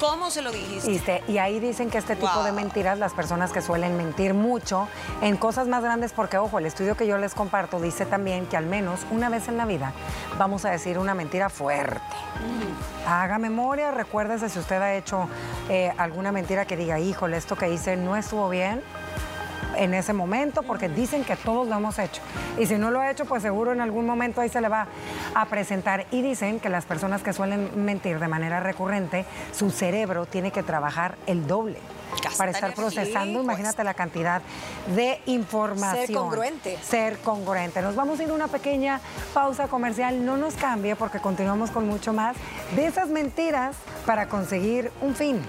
cómo 0.00 0.30
se 0.30 0.42
lo 0.42 0.50
dijiste. 0.50 1.22
Y, 1.28 1.38
ahí 1.38 1.60
dicen 1.60 1.90
que 1.90 1.98
este 1.98 2.16
tipo 2.16 2.42
de 2.42 2.50
mentiras, 2.52 2.98
las 2.98 3.12
personas 3.12 3.52
que 3.52 3.60
suelen 3.60 3.96
mentir 3.96 4.34
mucho 4.34 4.88
en 5.22 5.36
cosas 5.36 5.68
más 5.68 5.82
grandes, 5.82 6.12
porque 6.12 6.38
ojo, 6.38 6.58
el 6.58 6.66
estudio 6.66 6.96
que 6.96 7.06
yo 7.06 7.18
les 7.18 7.34
comparto 7.34 7.80
dice 7.80 8.04
también 8.04 8.46
que 8.46 8.56
al 8.56 8.66
menos 8.66 9.00
una 9.10 9.28
vez 9.28 9.48
en 9.48 9.56
la 9.56 9.64
vida 9.64 9.92
vamos 10.38 10.64
a 10.64 10.70
decir 10.70 10.98
una 10.98 11.14
mentira 11.14 11.50
fuerte. 11.50 12.00
Haga 13.06 13.38
memoria, 13.38 13.90
recuérdese 13.90 14.48
si 14.48 14.58
usted 14.58 14.80
ha 14.82 14.94
hecho 14.94 15.28
eh, 15.68 15.92
alguna 15.98 16.32
mentira 16.32 16.64
que 16.64 16.76
diga, 16.76 16.98
híjole, 16.98 17.36
esto 17.36 17.56
que 17.56 17.70
hice 17.70 17.96
no 17.96 18.16
estuvo 18.16 18.48
bien 18.48 18.82
en 19.76 19.94
ese 19.94 20.12
momento, 20.12 20.62
porque 20.62 20.88
dicen 20.88 21.24
que 21.24 21.36
todos 21.36 21.68
lo 21.68 21.76
hemos 21.76 21.98
hecho. 21.98 22.22
Y 22.58 22.66
si 22.66 22.76
no 22.76 22.90
lo 22.90 23.00
ha 23.00 23.10
hecho, 23.10 23.24
pues 23.24 23.42
seguro 23.42 23.72
en 23.72 23.80
algún 23.80 24.06
momento 24.06 24.40
ahí 24.40 24.48
se 24.48 24.60
le 24.60 24.68
va 24.68 24.86
a 25.34 25.46
presentar. 25.46 26.06
Y 26.10 26.22
dicen 26.22 26.60
que 26.60 26.68
las 26.68 26.84
personas 26.84 27.22
que 27.22 27.32
suelen 27.32 27.84
mentir 27.84 28.18
de 28.18 28.28
manera 28.28 28.60
recurrente, 28.60 29.24
su 29.52 29.70
cerebro 29.70 30.26
tiene 30.26 30.50
que 30.50 30.62
trabajar 30.62 31.16
el 31.26 31.46
doble 31.46 31.78
para 32.38 32.50
estar 32.50 32.74
procesando, 32.74 33.42
imagínate 33.42 33.84
la 33.84 33.94
cantidad 33.94 34.42
de 34.94 35.20
información. 35.26 36.06
Ser 36.06 36.16
congruente. 36.16 36.78
Ser 36.82 37.18
congruente. 37.18 37.82
Nos 37.82 37.94
vamos 37.94 38.20
a 38.20 38.22
ir 38.22 38.30
a 38.30 38.34
una 38.34 38.48
pequeña 38.48 39.00
pausa 39.32 39.68
comercial, 39.68 40.24
no 40.24 40.36
nos 40.36 40.54
cambie 40.54 40.96
porque 40.96 41.18
continuamos 41.18 41.70
con 41.70 41.86
mucho 41.86 42.12
más 42.12 42.36
de 42.76 42.86
esas 42.86 43.08
mentiras 43.08 43.76
para 44.06 44.28
conseguir 44.28 44.90
un 45.00 45.14
fin, 45.14 45.40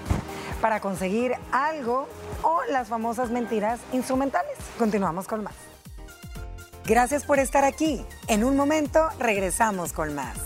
para 0.60 0.80
conseguir 0.80 1.34
algo 1.52 2.08
o 2.42 2.60
las 2.70 2.88
famosas 2.88 3.30
mentiras 3.30 3.80
instrumentales. 3.92 4.56
Continuamos 4.78 5.26
con 5.26 5.42
más. 5.42 5.54
Gracias 6.84 7.24
por 7.24 7.38
estar 7.38 7.64
aquí. 7.64 8.04
En 8.28 8.44
un 8.44 8.56
momento 8.56 9.08
regresamos 9.18 9.92
con 9.92 10.14
más. 10.14 10.36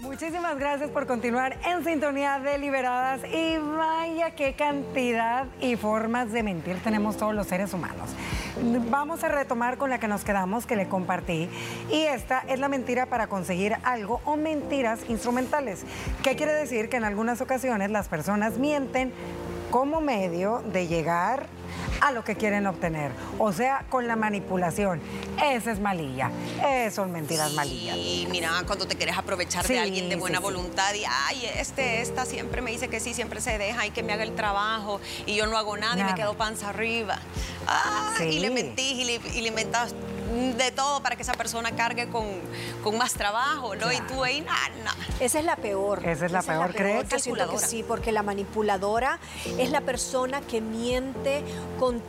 Muchísimas 0.00 0.56
gracias 0.56 0.90
por 0.90 1.06
continuar 1.08 1.58
en 1.66 1.84
sintonía 1.84 2.38
de 2.38 2.58
Liberadas 2.58 3.22
y 3.24 3.58
vaya 3.58 4.36
qué 4.36 4.54
cantidad 4.54 5.46
y 5.60 5.74
formas 5.74 6.30
de 6.30 6.44
mentir 6.44 6.80
tenemos 6.84 7.16
todos 7.16 7.34
los 7.34 7.48
seres 7.48 7.74
humanos. 7.74 8.10
Vamos 8.62 9.24
a 9.24 9.28
retomar 9.28 9.76
con 9.76 9.90
la 9.90 9.98
que 9.98 10.06
nos 10.06 10.22
quedamos, 10.22 10.66
que 10.66 10.76
le 10.76 10.86
compartí, 10.86 11.48
y 11.90 12.02
esta 12.02 12.44
es 12.46 12.60
la 12.60 12.68
mentira 12.68 13.06
para 13.06 13.26
conseguir 13.26 13.76
algo 13.82 14.20
o 14.24 14.36
mentiras 14.36 15.00
instrumentales. 15.08 15.84
¿Qué 16.22 16.36
quiere 16.36 16.52
decir? 16.52 16.88
Que 16.88 16.96
en 16.96 17.04
algunas 17.04 17.40
ocasiones 17.40 17.90
las 17.90 18.06
personas 18.06 18.58
mienten 18.58 19.12
como 19.72 20.00
medio 20.00 20.62
de 20.72 20.86
llegar 20.86 21.46
a 22.02 22.10
lo 22.10 22.24
que 22.24 22.34
quieren 22.34 22.66
obtener. 22.66 23.12
O 23.38 23.52
sea, 23.52 23.84
con 23.88 24.08
la 24.08 24.16
manipulación. 24.16 25.00
Esa 25.40 25.70
es 25.70 25.78
malilla. 25.78 26.30
Esas 26.58 26.94
son 26.94 27.12
mentiras 27.12 27.52
malillas. 27.52 27.96
Y 27.96 28.26
mira, 28.28 28.50
cuando 28.66 28.86
te 28.86 28.96
quieres 28.96 29.16
aprovechar 29.16 29.66
de 29.66 29.78
alguien 29.78 30.08
de 30.08 30.16
buena 30.16 30.40
voluntad 30.40 30.92
y, 30.94 31.04
ay, 31.08 31.48
este, 31.56 32.02
esta 32.02 32.26
siempre 32.26 32.60
me 32.60 32.72
dice 32.72 32.88
que 32.88 32.98
sí, 32.98 33.14
siempre 33.14 33.40
se 33.40 33.56
deja 33.56 33.86
y 33.86 33.90
que 33.90 34.02
me 34.02 34.12
haga 34.12 34.24
el 34.24 34.34
trabajo 34.34 35.00
y 35.26 35.36
yo 35.36 35.46
no 35.46 35.56
hago 35.56 35.76
nada, 35.76 36.00
y 36.00 36.02
me 36.02 36.14
quedo 36.14 36.34
panza 36.34 36.70
arriba. 36.70 37.20
Ah, 37.68 38.16
y 38.20 38.40
le 38.40 38.50
mentís 38.50 38.98
y 38.98 39.04
le, 39.04 39.20
y 39.34 39.40
le 39.40 39.48
inventas 39.48 39.94
de 40.32 40.72
todo 40.72 41.02
para 41.02 41.16
que 41.16 41.22
esa 41.22 41.34
persona 41.34 41.72
cargue 41.72 42.08
con, 42.08 42.26
con 42.82 42.96
más 42.96 43.12
trabajo, 43.12 43.74
¿no? 43.76 43.92
Y 43.92 44.00
tú 44.02 44.24
ahí, 44.24 44.40
nada. 44.40 44.96
Esa 45.20 45.38
es 45.38 45.44
la 45.44 45.56
peor. 45.56 46.06
Esa 46.06 46.26
es 46.26 46.32
la 46.32 46.42
peor, 46.42 46.74
¿crees? 46.74 47.08
Yo 47.10 47.58
sí, 47.58 47.82
porque 47.82 48.12
la 48.12 48.22
manipuladora 48.22 49.18
es 49.58 49.70
la 49.70 49.80
persona 49.82 50.40
que 50.40 50.60
miente 50.60 51.42
con 51.78 52.00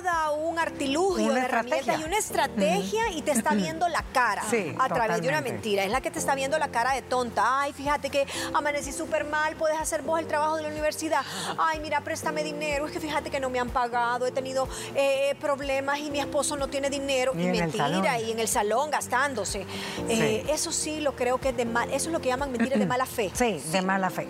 toda 0.00 0.30
un 0.32 0.58
artilugio 0.58 1.32
de 1.32 1.40
herramientas 1.40 2.00
y 2.00 2.04
una 2.04 2.16
estrategia 2.16 3.10
y 3.10 3.22
te 3.22 3.32
está 3.32 3.54
viendo 3.54 3.88
la 3.88 4.02
cara 4.12 4.42
a 4.78 4.88
través 4.88 5.20
de 5.20 5.28
una 5.28 5.40
mentira. 5.40 5.84
Es 5.84 5.90
la 5.90 6.00
que 6.00 6.10
te 6.10 6.18
está 6.18 6.34
viendo 6.34 6.58
la 6.58 6.68
cara 6.68 6.94
de 6.94 7.02
tonta. 7.02 7.60
Ay, 7.60 7.72
fíjate 7.72 8.10
que 8.10 8.26
amanecí 8.54 8.92
súper 8.92 9.24
mal, 9.24 9.56
puedes 9.56 9.78
hacer 9.78 10.02
vos 10.02 10.18
el 10.18 10.26
trabajo 10.26 10.56
de 10.56 10.62
la 10.62 10.68
universidad. 10.68 11.22
Ay, 11.58 11.80
mira, 11.80 12.00
préstame 12.00 12.42
dinero. 12.42 12.86
Es 12.86 12.92
que 12.92 13.00
fíjate 13.00 13.30
que 13.30 13.40
no 13.40 13.50
me 13.50 13.60
han 13.60 13.70
pagado, 13.70 14.26
he 14.26 14.32
tenido 14.32 14.68
eh, 14.94 15.34
problemas 15.40 15.98
y 15.98 16.10
mi 16.10 16.20
esposo 16.20 16.56
no 16.56 16.68
tiene 16.68 16.90
dinero 16.90 17.34
mentira 17.34 18.20
y 18.20 18.30
en 18.30 18.38
el 18.38 18.48
salón 18.48 18.90
gastándose. 18.90 19.66
Eh, 20.08 20.44
eso 20.48 20.72
sí 20.72 21.00
lo 21.00 21.12
creo 21.12 21.38
que 21.38 21.50
es 21.50 21.56
de 21.56 21.64
mal, 21.64 21.88
eso 21.90 22.08
es 22.08 22.12
lo 22.12 22.20
que 22.20 22.28
llaman 22.28 22.50
mentiras 22.52 22.78
de 22.78 22.86
mala 22.86 23.06
fe. 23.06 23.30
Sí, 23.34 23.62
de 23.70 23.82
mala 23.82 24.10
fe. 24.10 24.26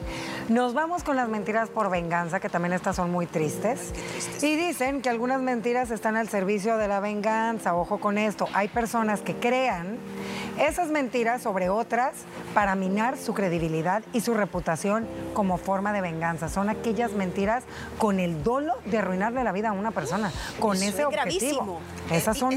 Nos 0.49 0.75
vamos 0.75 1.05
con 1.05 1.17
las 1.17 1.29
mentiras 1.29 1.69
por 1.69 1.91
venganza, 1.91 2.41
que 2.41 2.49
también 2.49 2.73
estas 2.73 2.97
son 2.97 3.11
muy 3.11 3.27
tristes. 3.27 3.93
Y 4.43 4.57
dicen 4.57 5.00
que 5.03 5.09
algunas 5.09 5.41
mentiras 5.41 5.60
están 5.67 6.17
al 6.17 6.29
servicio 6.29 6.79
de 6.79 6.88
la 6.88 7.00
venganza. 7.00 7.75
Ojo 7.75 8.00
con 8.00 8.17
esto. 8.17 8.49
Hay 8.55 8.69
personas 8.69 9.21
que 9.21 9.35
crean 9.35 9.99
esas 10.61 10.88
mentiras 10.88 11.43
sobre 11.43 11.69
otras 11.71 12.12
para 12.55 12.75
minar 12.75 13.17
su 13.17 13.35
credibilidad 13.35 14.02
y 14.12 14.21
su 14.21 14.35
reputación 14.35 15.07
como 15.33 15.57
forma 15.57 15.93
de 15.93 16.00
venganza. 16.00 16.49
Son 16.49 16.69
aquellas 16.69 17.12
mentiras 17.12 17.64
con 17.99 18.21
el 18.21 18.43
dolo 18.43 18.75
de 18.85 18.99
arruinarle 18.99 19.43
la 19.43 19.52
vida 19.52 19.71
a 19.71 19.73
una 19.73 19.90
persona, 19.90 20.33
con 20.59 20.76
ese 20.83 21.05
objetivo. 21.05 21.81
Esas 22.11 22.37
son, 22.37 22.55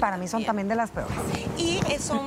para 0.00 0.16
mí 0.16 0.28
son 0.28 0.44
también 0.44 0.68
de 0.68 0.74
las 0.74 0.90
peores. 0.90 1.14
Y 1.56 1.80
eso 1.90 2.24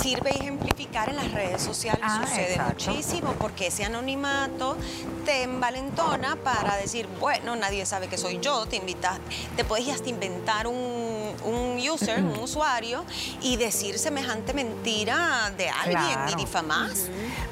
sirve 0.00 0.30
ejemplificar 0.30 1.08
en 1.08 1.16
las 1.16 1.32
redes 1.32 1.62
sociales, 1.62 2.00
ah, 2.02 2.24
sucede 2.26 2.60
muchísimo, 2.62 3.32
porque 3.38 3.66
ese 3.68 3.84
anonimato 3.84 4.76
te 5.24 5.42
envalentona 5.42 6.36
para 6.36 6.76
decir, 6.76 7.08
bueno, 7.18 7.56
nadie 7.56 7.84
sabe 7.86 8.08
que 8.08 8.16
soy 8.16 8.38
yo, 8.40 8.66
te 8.66 8.76
invitas, 8.76 9.18
te 9.56 9.64
puedes 9.64 9.88
hasta 9.88 10.08
inventar 10.08 10.66
un, 10.66 11.09
user, 11.44 12.22
un 12.22 12.38
usuario, 12.38 13.04
y 13.40 13.56
decir 13.56 13.98
semejante 13.98 14.52
mentira 14.54 15.52
de 15.56 15.68
alguien 15.68 16.18
y 16.32 16.34
difamar. 16.36 16.90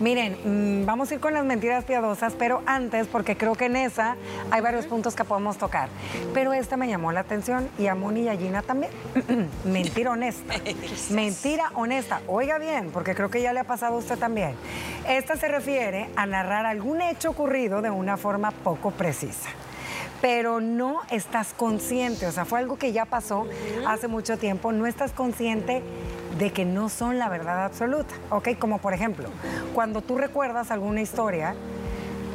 Miren, 0.00 0.82
mm, 0.82 0.86
vamos 0.86 1.10
a 1.10 1.14
ir 1.14 1.20
con 1.20 1.34
las 1.34 1.44
mentiras 1.44 1.84
piadosas, 1.84 2.34
pero 2.38 2.62
antes, 2.66 3.06
porque 3.06 3.36
creo 3.36 3.54
que 3.54 3.66
en 3.66 3.76
esa 3.76 4.16
hay 4.50 4.60
varios 4.60 4.86
puntos 4.86 5.14
que 5.14 5.24
podemos 5.24 5.58
tocar. 5.58 5.88
Pero 6.34 6.52
esta 6.52 6.76
me 6.76 6.88
llamó 6.88 7.12
la 7.12 7.20
atención 7.20 7.68
y 7.78 7.86
a 7.86 7.94
Moni 7.94 8.22
y 8.22 8.28
a 8.28 8.36
Gina 8.36 8.62
también. 8.62 8.92
Mentira 9.64 10.12
honesta. 10.12 10.54
Mentira 11.10 11.70
honesta. 11.74 12.20
Oiga 12.26 12.58
bien, 12.58 12.90
porque 12.92 13.14
creo 13.14 13.30
que 13.30 13.42
ya 13.42 13.52
le 13.52 13.60
ha 13.60 13.64
pasado 13.64 13.96
a 13.96 13.98
usted 13.98 14.18
también. 14.18 14.54
Esta 15.08 15.36
se 15.36 15.48
refiere 15.48 16.10
a 16.16 16.26
narrar 16.26 16.66
algún 16.66 17.00
hecho 17.02 17.30
ocurrido 17.30 17.82
de 17.82 17.90
una 17.90 18.16
forma 18.16 18.50
poco 18.50 18.90
precisa 18.90 19.48
pero 20.20 20.60
no 20.60 21.00
estás 21.10 21.52
consciente, 21.54 22.26
o 22.26 22.32
sea, 22.32 22.44
fue 22.44 22.58
algo 22.58 22.76
que 22.76 22.92
ya 22.92 23.04
pasó 23.04 23.46
hace 23.86 24.08
mucho 24.08 24.36
tiempo, 24.38 24.72
no 24.72 24.86
estás 24.86 25.12
consciente 25.12 25.82
de 26.38 26.52
que 26.52 26.64
no 26.64 26.88
son 26.88 27.18
la 27.18 27.28
verdad 27.28 27.64
absoluta, 27.64 28.14
¿ok? 28.30 28.50
Como 28.58 28.78
por 28.78 28.94
ejemplo, 28.94 29.28
cuando 29.74 30.02
tú 30.02 30.18
recuerdas 30.18 30.70
alguna 30.70 31.00
historia, 31.00 31.54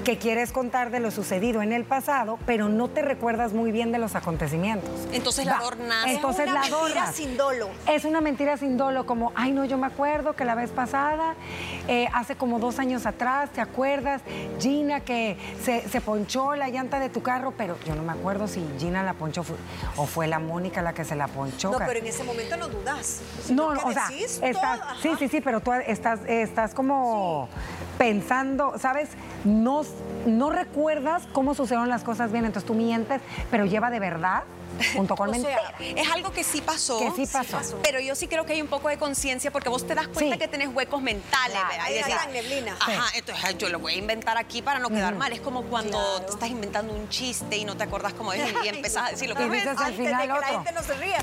que 0.04 0.18
quieres 0.18 0.52
contar 0.52 0.92
de 0.92 1.00
lo 1.00 1.12
sucedido 1.12 1.62
en 1.62 1.72
el 1.72 1.86
pasado, 1.86 2.38
pero 2.46 2.68
no 2.68 2.90
te 2.90 3.02
recuerdas 3.02 3.54
muy 3.54 3.72
bien 3.72 3.92
de 3.92 4.00
los 4.00 4.16
acontecimientos. 4.16 4.90
Entonces 5.14 5.46
la 5.46 5.58
adornas. 5.58 6.08
Entonces 6.08 6.46
es 6.46 6.52
una 6.52 6.62
mentira 6.62 7.14
sin 7.14 7.38
dolo. 7.38 7.70
Es 7.88 8.06
una 8.06 8.22
mentira 8.22 8.58
sin 8.58 8.78
dolo, 8.78 9.06
como, 9.06 9.32
ay, 9.36 9.52
no, 9.52 9.64
yo 9.64 9.78
me 9.78 9.88
acuerdo 9.88 10.36
que 10.36 10.44
la 10.44 10.56
vez 10.56 10.72
pasada, 10.72 11.36
eh, 11.88 12.08
hace 12.14 12.36
como 12.36 12.60
dos 12.60 12.80
años 12.80 13.06
atrás, 13.06 13.50
¿te 13.52 13.62
acuerdas? 13.62 14.22
Gina 14.60 15.00
que 15.00 15.38
se, 15.64 16.02
ponchó 16.02 16.56
la 16.56 16.70
llanta 16.70 17.00
de 17.00 17.10
tu 17.10 17.22
carro, 17.22 17.54
pero 17.58 17.78
yo 17.86 17.96
no 17.96 18.04
me 18.04 18.12
acuerdo 18.12 18.48
si 18.48 18.66
Gina 18.78 19.04
la 19.04 19.14
ponchó 19.14 19.46
o 19.96 20.06
fue 20.06 20.28
la 20.28 20.40
Mónica 20.40 20.82
la 20.82 20.94
que 20.94 21.06
se 21.06 21.16
la 21.16 21.28
ponchó. 21.28 21.72
No, 21.72 21.78
pero 21.78 22.00
en 22.00 22.08
ese 22.08 22.24
momento 22.24 22.58
no 22.58 22.68
dudas. 22.68 23.22
No, 23.50 23.70
o 23.70 23.94
sea, 23.94 24.08
sí, 24.08 25.16
sí, 25.18 25.28
sí, 25.30 25.42
pero 25.42 25.62
tú 25.62 25.72
estás, 25.72 26.20
estás 26.28 26.74
como 26.74 27.48
pensando, 27.98 28.74
¿sabes? 28.78 29.10
No, 29.46 29.84
no 30.26 30.50
recuerdas 30.50 31.24
cómo 31.34 31.54
sucedieron 31.54 31.90
las 31.90 32.04
cosas 32.04 32.32
bien, 32.32 32.46
entonces 32.46 32.68
tú 32.68 32.74
mientes, 32.74 33.22
pero 33.52 33.66
lleva 33.66 33.90
de 33.90 34.00
verdad 34.00 34.44
junto 34.94 35.16
con 35.16 35.32
mentira. 35.32 35.76
es 35.80 36.10
algo 36.12 36.32
que 36.32 36.44
sí 36.44 36.62
pasó. 36.62 37.00
Que 37.00 37.12
sí 37.12 37.32
pasó. 37.32 37.60
Pero 37.84 38.00
yo 38.00 38.16
sí 38.16 38.28
creo 38.28 38.46
que 38.46 38.54
hay 38.54 38.62
un 38.62 38.68
poco 38.68 38.90
de 38.90 38.98
conciencia 38.98 39.52
porque 39.52 39.70
vos 39.70 39.86
te 39.86 39.96
das 39.96 40.08
cuenta 40.08 40.38
que 40.38 40.48
tenés 40.48 40.70
huecos 40.74 41.02
mentales. 41.02 41.58
Hay 41.82 42.00
neblina. 42.32 42.76
Ajá, 42.80 43.06
entonces 43.16 43.58
yo 43.58 43.70
lo 43.70 43.80
voy 43.80 43.94
a 43.94 43.98
inventar 43.98 44.38
aquí 44.38 44.62
para 44.62 44.80
no 44.80 44.90
quedar 44.90 45.16
mal. 45.16 45.32
Es 45.32 45.42
como 45.42 45.64
cuando 45.64 46.22
te 46.22 46.32
estás 46.32 46.50
inventando 46.50 46.94
un 46.94 47.10
chiste 47.10 47.58
y 47.58 47.66
no 47.66 47.76
te 47.78 47.84
acordás 47.84 48.14
cómo 48.14 48.34
es 48.34 48.44
y 48.64 48.68
empezás 48.68 49.10
a 49.10 49.12
decir 49.12 49.30
lo 49.30 49.36
que 49.36 49.50
dices 49.50 49.78
al 49.78 49.94
final 49.94 50.22
de 50.22 50.34
que 50.34 50.40
la 50.40 50.48
gente 50.48 50.72
no 50.72 50.84
se 50.84 50.94
ríe. 50.96 51.16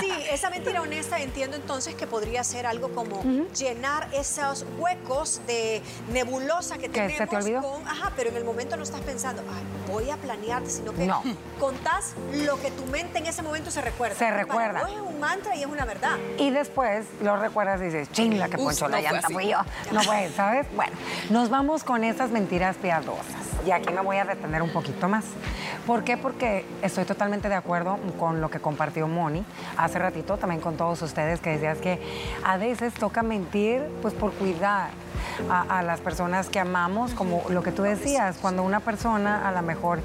Sí, 0.00 0.10
esa 0.30 0.50
mentira 0.50 0.80
honesta 0.80 1.18
entiendo 1.20 1.56
entonces 1.56 1.94
que 1.94 2.06
podría 2.06 2.44
ser 2.44 2.66
algo 2.66 2.88
como 2.90 3.22
llenar 3.56 4.08
esos 4.12 4.64
huecos 4.78 5.40
de 5.46 5.82
nebulosa 6.12 6.78
que, 6.78 6.88
tenemos 6.88 7.18
se 7.18 7.26
te 7.26 7.36
olvidó? 7.36 7.62
con, 7.62 7.86
ajá, 7.86 8.12
pero 8.16 8.30
en 8.30 8.36
el 8.36 8.44
momento 8.44 8.76
no 8.76 8.82
estás 8.82 9.00
pensando, 9.00 9.42
ay, 9.52 9.92
voy 9.92 10.10
a 10.10 10.16
planearte, 10.16 10.70
sino 10.70 10.92
que 10.92 11.06
no. 11.06 11.22
contás 11.58 12.14
lo 12.32 12.60
que 12.60 12.70
tu 12.70 12.86
mente 12.86 13.18
en 13.18 13.26
ese 13.26 13.42
momento 13.42 13.70
se 13.70 13.80
recuerda. 13.80 14.16
Se 14.16 14.30
recuerda. 14.30 14.80
es 14.88 15.00
un 15.00 15.20
mantra 15.20 15.54
y 15.54 15.62
es 15.62 15.66
una 15.66 15.84
verdad. 15.84 16.16
Y 16.38 16.50
después 16.50 17.06
lo 17.22 17.36
recuerdas 17.36 17.80
y 17.80 17.84
dices, 17.84 18.10
ching, 18.12 18.38
la 18.38 18.48
que 18.48 18.56
ponchó 18.56 18.88
la 18.88 19.00
llanta 19.00 19.28
fui 19.28 19.48
yo. 19.48 19.58
No 19.92 20.02
fue, 20.02 20.30
¿sabes? 20.34 20.66
Bueno, 20.74 20.92
nos 21.30 21.50
vamos 21.50 21.84
con 21.84 22.04
esas 22.04 22.30
mentiras 22.30 22.76
piadosas. 22.76 23.49
Y 23.66 23.72
aquí 23.72 23.92
me 23.92 24.00
voy 24.00 24.16
a 24.16 24.24
detener 24.24 24.62
un 24.62 24.70
poquito 24.70 25.08
más. 25.08 25.24
¿Por 25.86 26.04
qué? 26.04 26.16
Porque 26.16 26.64
estoy 26.82 27.04
totalmente 27.04 27.48
de 27.48 27.54
acuerdo 27.54 27.98
con 28.18 28.40
lo 28.40 28.50
que 28.50 28.60
compartió 28.60 29.06
Moni 29.06 29.44
hace 29.76 29.98
ratito, 29.98 30.36
también 30.36 30.60
con 30.60 30.76
todos 30.76 31.02
ustedes, 31.02 31.40
que 31.40 31.50
decías 31.50 31.78
que 31.78 32.00
a 32.44 32.56
veces 32.56 32.94
toca 32.94 33.22
mentir 33.22 33.82
pues 34.02 34.14
por 34.14 34.32
cuidar 34.32 34.90
a, 35.48 35.82
las 35.82 36.00
personas 36.00 36.48
que 36.48 36.58
amamos, 36.58 37.12
como 37.12 37.44
lo 37.48 37.62
que 37.62 37.72
tú 37.72 37.82
decías, 37.82 38.36
cuando 38.40 38.62
una 38.62 38.80
persona 38.80 39.48
a 39.48 39.52
lo 39.52 39.62
mejor 39.62 40.00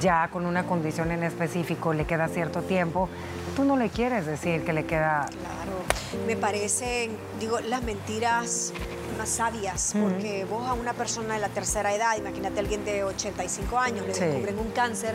ya 0.00 0.28
con 0.28 0.46
una 0.46 0.64
condición 0.64 1.12
en 1.12 1.22
específico 1.22 1.92
le 1.92 2.04
queda 2.04 2.28
cierto 2.28 2.62
tiempo, 2.62 3.08
tú 3.56 3.64
no 3.64 3.76
le 3.76 3.88
quieres 3.88 4.26
decir 4.26 4.64
que 4.64 4.72
le 4.72 4.84
queda... 4.84 5.26
Claro, 5.26 6.26
me 6.26 6.36
parecen, 6.36 7.16
digo, 7.38 7.60
las 7.60 7.82
mentiras 7.82 8.72
sabias, 9.28 9.94
porque 10.00 10.44
vos 10.44 10.66
a 10.66 10.74
una 10.74 10.92
persona 10.92 11.34
de 11.34 11.40
la 11.40 11.48
tercera 11.48 11.94
edad, 11.94 12.16
imagínate 12.16 12.58
a 12.58 12.60
alguien 12.60 12.84
de 12.84 13.04
85 13.04 13.78
años, 13.78 14.06
le 14.06 14.12
descubren 14.12 14.58
un 14.58 14.70
cáncer 14.70 15.14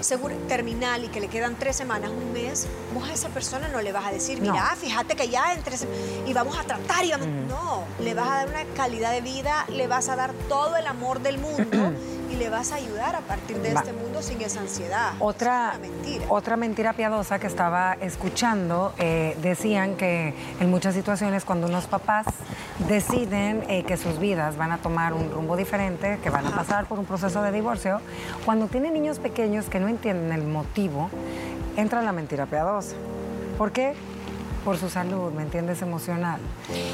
seguro, 0.00 0.34
terminal 0.48 1.04
y 1.04 1.08
que 1.08 1.20
le 1.20 1.28
quedan 1.28 1.56
tres 1.56 1.76
semanas, 1.76 2.10
un 2.10 2.32
mes, 2.32 2.66
vos 2.94 3.08
a 3.08 3.12
esa 3.12 3.28
persona 3.28 3.68
no 3.68 3.80
le 3.80 3.92
vas 3.92 4.06
a 4.06 4.12
decir, 4.12 4.40
mira, 4.40 4.74
fíjate 4.76 5.14
que 5.14 5.28
ya 5.28 5.52
en 5.52 5.62
tres 5.62 5.86
y 6.26 6.32
vamos 6.32 6.58
a 6.58 6.64
tratar 6.64 7.04
y 7.04 7.10
vamos... 7.10 7.28
No, 7.48 7.84
le 8.00 8.14
vas 8.14 8.28
a 8.28 8.34
dar 8.36 8.48
una 8.48 8.64
calidad 8.74 9.12
de 9.12 9.20
vida, 9.20 9.66
le 9.68 9.86
vas 9.86 10.08
a 10.08 10.16
dar 10.16 10.32
todo 10.48 10.76
el 10.76 10.86
amor 10.86 11.20
del 11.20 11.38
mundo 11.38 11.92
le 12.42 12.48
vas 12.48 12.72
a 12.72 12.74
ayudar 12.74 13.14
a 13.14 13.20
partir 13.20 13.56
de 13.58 13.68
este 13.72 13.92
mundo 13.92 14.20
sin 14.20 14.40
esa 14.42 14.60
ansiedad. 14.60 15.12
Otra 15.20 15.78
mentira. 15.80 16.24
Otra 16.28 16.56
mentira 16.56 16.92
piadosa 16.92 17.38
que 17.38 17.46
estaba 17.46 17.92
escuchando, 18.00 18.92
eh, 18.98 19.36
decían 19.40 19.94
que 19.96 20.34
en 20.58 20.68
muchas 20.68 20.94
situaciones 20.94 21.44
cuando 21.44 21.68
unos 21.68 21.86
papás 21.86 22.26
deciden 22.88 23.62
eh, 23.68 23.84
que 23.84 23.96
sus 23.96 24.18
vidas 24.18 24.56
van 24.56 24.72
a 24.72 24.78
tomar 24.78 25.12
un 25.12 25.30
rumbo 25.30 25.56
diferente, 25.56 26.18
que 26.20 26.30
van 26.30 26.44
a 26.44 26.50
pasar 26.50 26.86
por 26.86 26.98
un 26.98 27.04
proceso 27.04 27.42
de 27.42 27.52
divorcio, 27.52 28.00
cuando 28.44 28.66
tienen 28.66 28.92
niños 28.92 29.20
pequeños 29.20 29.66
que 29.66 29.78
no 29.78 29.86
entienden 29.86 30.32
el 30.32 30.44
motivo, 30.44 31.10
entra 31.76 32.02
la 32.02 32.10
mentira 32.10 32.46
piadosa. 32.46 32.96
¿Por 33.56 33.70
qué? 33.70 33.94
Por 34.64 34.78
su 34.78 34.88
salud, 34.88 35.32
¿me 35.32 35.42
entiendes? 35.42 35.82
Emocional. 35.82 36.40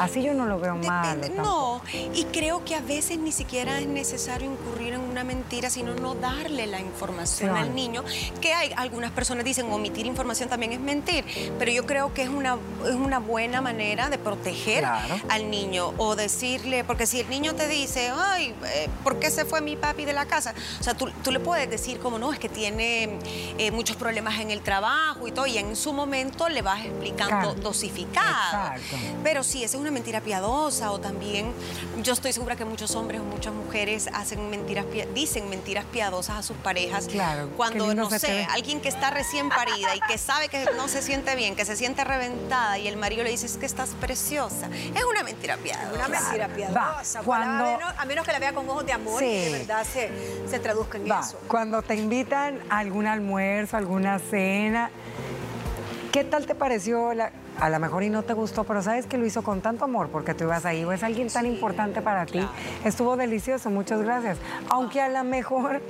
Así 0.01 0.23
yo 0.23 0.35
no 0.35 0.47
lo 0.47 0.59
veo 0.59 0.77
mal. 0.77 1.21
No, 1.37 1.83
y 2.15 2.25
creo 2.25 2.65
que 2.65 2.75
a 2.75 2.81
veces 2.81 3.19
ni 3.19 3.33
siquiera 3.33 3.79
es 3.79 3.87
necesario 3.87 4.51
incurrir 4.51 4.95
en 4.95 5.01
una 5.01 5.25
mentira, 5.25 5.71
sino 5.71 5.95
no 5.95 6.15
darle 6.15 6.67
la 6.67 6.81
información 6.81 7.57
al 7.57 7.75
niño, 7.75 8.05
que 8.41 8.53
hay 8.53 8.73
algunas 8.77 9.11
personas 9.11 9.45
dicen 9.45 9.71
omitir 9.71 10.07
información 10.07 10.49
también 10.49 10.73
es 10.73 10.81
mentir, 10.81 11.25
pero 11.59 11.71
yo 11.71 11.87
creo 11.87 12.13
que 12.15 12.23
es 12.23 12.29
una, 12.29 12.57
es 12.87 12.95
una 12.95 13.19
buena 13.19 13.61
manera 13.61 14.11
de 14.11 14.19
proteger 14.19 14.85
al 14.85 15.51
niño 15.51 15.93
o 15.99 16.17
decirle, 16.17 16.85
porque 16.85 17.07
si 17.07 17.21
el 17.21 17.29
niño 17.29 17.55
te 17.55 17.69
dice, 17.69 18.11
ay, 18.15 18.55
eh, 18.75 18.89
¿por 19.05 19.19
qué 19.19 19.31
se 19.31 19.45
fue 19.45 19.61
mi 19.61 19.77
papi 19.77 20.05
de 20.05 20.13
la 20.13 20.27
casa? 20.27 20.55
O 20.81 20.83
sea, 20.83 20.95
tú, 20.95 21.09
le 21.31 21.41
puedes 21.41 21.69
decir 21.69 21.99
como 21.99 22.19
no, 22.19 22.33
es 22.33 22.39
que 22.39 22.49
tiene 22.49 23.19
eh, 23.59 23.71
muchos 23.71 23.97
problemas 23.97 24.41
en 24.41 24.51
el 24.51 24.61
trabajo 24.61 25.29
y 25.29 25.33
todo, 25.33 25.47
y 25.47 25.59
en 25.59 25.77
su 25.77 25.93
momento 25.93 26.49
le 26.49 26.63
vas 26.63 26.85
explicando 26.85 27.55
dosificado. 27.61 28.75
Pero 29.23 29.43
sí, 29.43 29.65
esa 29.65 29.77
es 29.77 29.81
una 29.81 29.91
mentira 29.91 30.21
piadosa 30.21 30.91
o 30.91 31.01
también 31.01 31.53
yo 32.03 32.13
estoy 32.13 32.33
segura 32.33 32.57
que 32.57 32.65
muchos 32.65 32.95
hombres 32.95 33.21
o 33.21 33.25
muchas 33.25 33.53
mujeres 33.55 34.09
hacen 34.13 34.51
mentiras, 34.51 34.87
dicen 35.15 35.49
mentiras 35.49 35.85
piadosas 35.87 36.39
a 36.39 36.43
sus 36.43 36.57
parejas. 36.57 37.07
Claro. 37.09 37.51
Cuando, 37.57 37.95
no 37.95 38.11
sé, 38.11 38.47
alguien 38.51 38.81
que 38.81 38.89
está 38.89 39.11
recién 39.11 39.49
parida 39.49 39.95
y 39.95 40.01
que 40.01 40.19
sabe 40.19 40.49
que 40.49 40.67
no 40.77 40.89
se 40.89 41.03
siente 41.03 41.35
bien, 41.37 41.57
que 41.57 41.65
se 41.65 41.77
siente 41.77 42.05
reventada 42.05 42.79
y 42.79 42.89
el 42.89 42.97
marido 42.97 43.25
le 43.25 43.31
dice 43.31 43.47
es 43.47 43.57
que 43.57 43.67
estás 43.67 43.91
preciosa. 44.01 44.69
Es 44.73 45.05
una 45.05 45.23
mentira 45.23 45.57
piadosa. 45.57 45.93
Una 45.93 46.09
mentira 46.09 46.49
piadosa. 46.49 47.23
Cuando... 47.23 47.65
A, 47.99 48.05
menos, 48.05 48.27
que 48.27 48.33
la 48.33 48.39
vea 48.39 48.53
con 48.53 48.69
ojos 48.69 48.87
de 48.87 48.93
amor 48.93 49.23
y 49.23 49.27
de 49.27 49.51
verdad 49.51 49.85
se, 49.85 50.11
se 50.49 50.59
traduzca 50.59 50.99
en 50.99 51.11
eso. 51.11 51.39
Cuando 51.49 51.83
te 51.83 51.95
invitan 51.95 52.61
a 52.71 52.79
algún 52.79 53.07
almuerzo, 53.07 53.77
alguna 53.77 54.19
cena, 54.19 54.91
¿qué 56.13 56.25
tal 56.25 56.47
te 56.47 56.55
pareció 56.55 57.15
la 57.15 57.33
a 57.61 57.69
lo 57.69 57.79
mejor 57.79 58.03
y 58.03 58.11
no 58.11 58.23
te 58.23 58.33
gustó, 58.33 58.65
pero 58.65 58.83
sabes 58.83 59.07
que 59.07 59.19
lo 59.19 59.27
hizo 59.27 59.43
con 59.43 59.61
tanto 59.61 59.85
amor 59.85 60.09
porque 60.09 60.35
tú 60.35 60.45
ibas 60.45 60.65
ahí 60.65 60.85
o 60.85 60.93
es 60.93 61.03
alguien 61.03 61.29
tan 61.29 61.47
importante 61.47 62.03
para 62.03 62.27
ti. 62.27 62.47
Estuvo 62.85 63.17
delicioso, 63.17 63.71
muchas 63.71 64.03
gracias. 64.03 64.39
Aunque 64.71 65.01
a 65.01 65.09
lo 65.09 65.25
mejor 65.25 65.81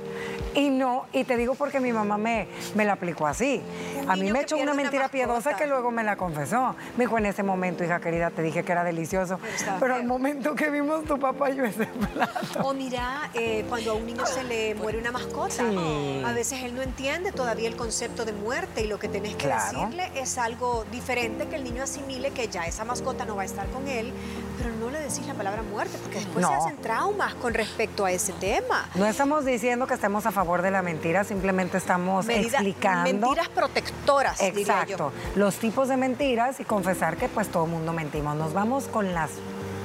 y 0.55 0.69
no, 0.69 1.05
y 1.13 1.23
te 1.23 1.37
digo 1.37 1.55
porque 1.55 1.79
mi 1.79 1.91
mamá 1.91 2.17
me, 2.17 2.47
me 2.75 2.85
la 2.85 2.93
aplicó 2.93 3.27
así. 3.27 3.61
A 4.09 4.15
mí 4.15 4.31
me 4.31 4.41
echó 4.41 4.57
una 4.57 4.73
mentira 4.73 5.07
piadosa 5.09 5.55
que 5.55 5.67
luego 5.67 5.91
me 5.91 6.03
la 6.03 6.15
confesó. 6.15 6.75
Me 6.97 7.05
dijo, 7.05 7.17
en 7.17 7.27
ese 7.27 7.43
momento, 7.43 7.83
hija 7.83 7.99
querida, 7.99 8.31
te 8.31 8.41
dije 8.41 8.63
que 8.63 8.71
era 8.71 8.83
delicioso, 8.83 9.39
pero, 9.79 9.95
al 9.95 10.05
momento 10.05 10.55
que 10.55 10.69
vimos 10.69 11.03
tu 11.05 11.19
papá 11.19 11.49
yo 11.49 11.65
ese 11.65 11.85
plato. 11.85 12.61
O 12.63 12.73
mira, 12.73 13.29
eh, 13.33 13.65
cuando 13.69 13.91
a 13.91 13.93
un 13.95 14.05
niño 14.05 14.25
se 14.25 14.43
le 14.43 14.75
muere 14.75 14.97
una 14.97 15.11
mascota, 15.11 15.63
a 15.63 16.33
veces 16.33 16.63
él 16.63 16.75
no 16.75 16.81
entiende 16.81 17.31
todavía 17.31 17.67
el 17.67 17.75
concepto 17.75 18.25
de 18.25 18.33
muerte 18.33 18.81
y 18.81 18.87
lo 18.87 18.99
que 18.99 19.07
tenés 19.07 19.35
que 19.35 19.47
decirle 19.47 20.11
es 20.15 20.37
algo 20.37 20.85
diferente 20.91 21.47
que 21.47 21.55
el 21.55 21.63
niño 21.63 21.83
asimile 21.83 22.31
que 22.31 22.47
ya 22.47 22.63
esa 22.63 22.85
mascota 22.85 23.25
no 23.25 23.35
va 23.35 23.43
a 23.43 23.45
estar 23.45 23.67
con 23.69 23.87
él, 23.87 24.11
pero 24.59 24.75
no 24.75 24.89
le 24.89 24.99
decís 24.99 25.25
la 25.25 25.33
palabra 25.33 25.63
muerte, 25.63 25.97
porque 26.03 26.19
después 26.19 26.45
se 26.45 26.53
hacen 26.53 26.77
traumas 26.77 27.33
con 27.35 27.53
respecto 27.53 28.05
a 28.05 28.11
ese 28.11 28.33
tema. 28.33 28.87
No 28.95 29.05
estamos 29.05 29.45
diciendo 29.45 29.87
que 29.87 29.93
estemos 29.93 30.25
a 30.25 30.31
favor 30.31 30.61
de 30.61 30.71
la 30.71 30.81
mentira, 30.81 31.23
simplemente 31.23 31.77
estamos 31.77 32.27
explicando. 32.29 33.27
Mentiras 33.27 33.49
protectoras, 33.49 34.41
Exacto. 34.41 35.11
Los 35.35 35.55
tipos 35.55 35.87
de 35.87 35.97
mentiras 35.97 36.59
y 36.59 36.65
confesar 36.65 37.17
que 37.17 37.29
pues 37.29 37.47
todo 37.49 37.65
mundo 37.65 37.93
mentimos. 37.93 38.35
Nos 38.35 38.53
vamos 38.53 38.85
con 38.85 39.13
las 39.13 39.31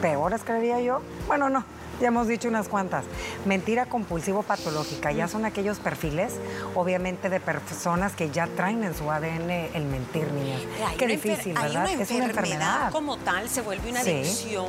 peores, 0.03 0.43
creería 0.45 0.81
yo. 0.81 1.01
Bueno, 1.27 1.49
no 1.49 1.65
ya 2.01 2.09
hemos 2.09 2.29
dicho 2.29 2.49
unas 2.49 2.69
cuantas. 2.69 3.05
Mentira 3.45 3.87
compulsivo 3.87 4.43
patológica, 4.43 5.13
ya 5.13 5.29
son 5.29 5.45
aquellos 5.45 5.79
perfiles, 5.79 6.35
obviamente, 6.75 7.29
de 7.29 7.41
personas 7.41 8.15
que 8.15 8.31
ya 8.31 8.47
traen 8.47 8.85
en 8.85 8.95
su 8.95 9.11
ADN 9.11 9.51
el 9.51 9.85
mentir, 9.85 10.31
niñas. 10.33 10.63
Qué 10.99 11.07
difícil, 11.07 11.55
¿verdad? 11.55 11.89
es 11.89 12.11
una 12.11 12.25
enfermedad. 12.27 12.91
como 12.91 13.17
tal, 13.19 13.49
se 13.49 13.63
vuelve 13.63 13.91
una 13.91 14.01
adicción, 14.01 14.67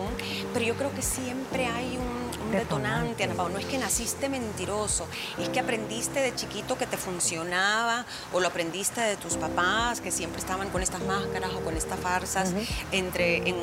pero 0.53 0.65
yo 0.65 0.75
creo 0.75 0.93
que 0.93 1.01
siempre 1.01 1.65
hay 1.65 1.97
un 1.97 2.14
detonante, 2.57 3.23
Ana 3.23 3.33
Paula. 3.33 3.53
No 3.53 3.59
es 3.59 3.65
que 3.65 3.77
naciste 3.77 4.29
mentiroso, 4.29 5.07
es 5.37 5.49
que 5.49 5.59
aprendiste 5.59 6.19
de 6.21 6.35
chiquito 6.35 6.77
que 6.77 6.87
te 6.87 6.97
funcionaba 6.97 8.05
o 8.33 8.39
lo 8.39 8.47
aprendiste 8.47 9.01
de 9.01 9.17
tus 9.17 9.35
papás 9.35 10.01
que 10.01 10.11
siempre 10.11 10.39
estaban 10.39 10.69
con 10.69 10.81
estas 10.81 11.01
máscaras 11.03 11.51
o 11.53 11.61
con 11.61 11.77
estas 11.77 11.99
farsas 11.99 12.51
entre, 12.91 13.47
en, 13.49 13.55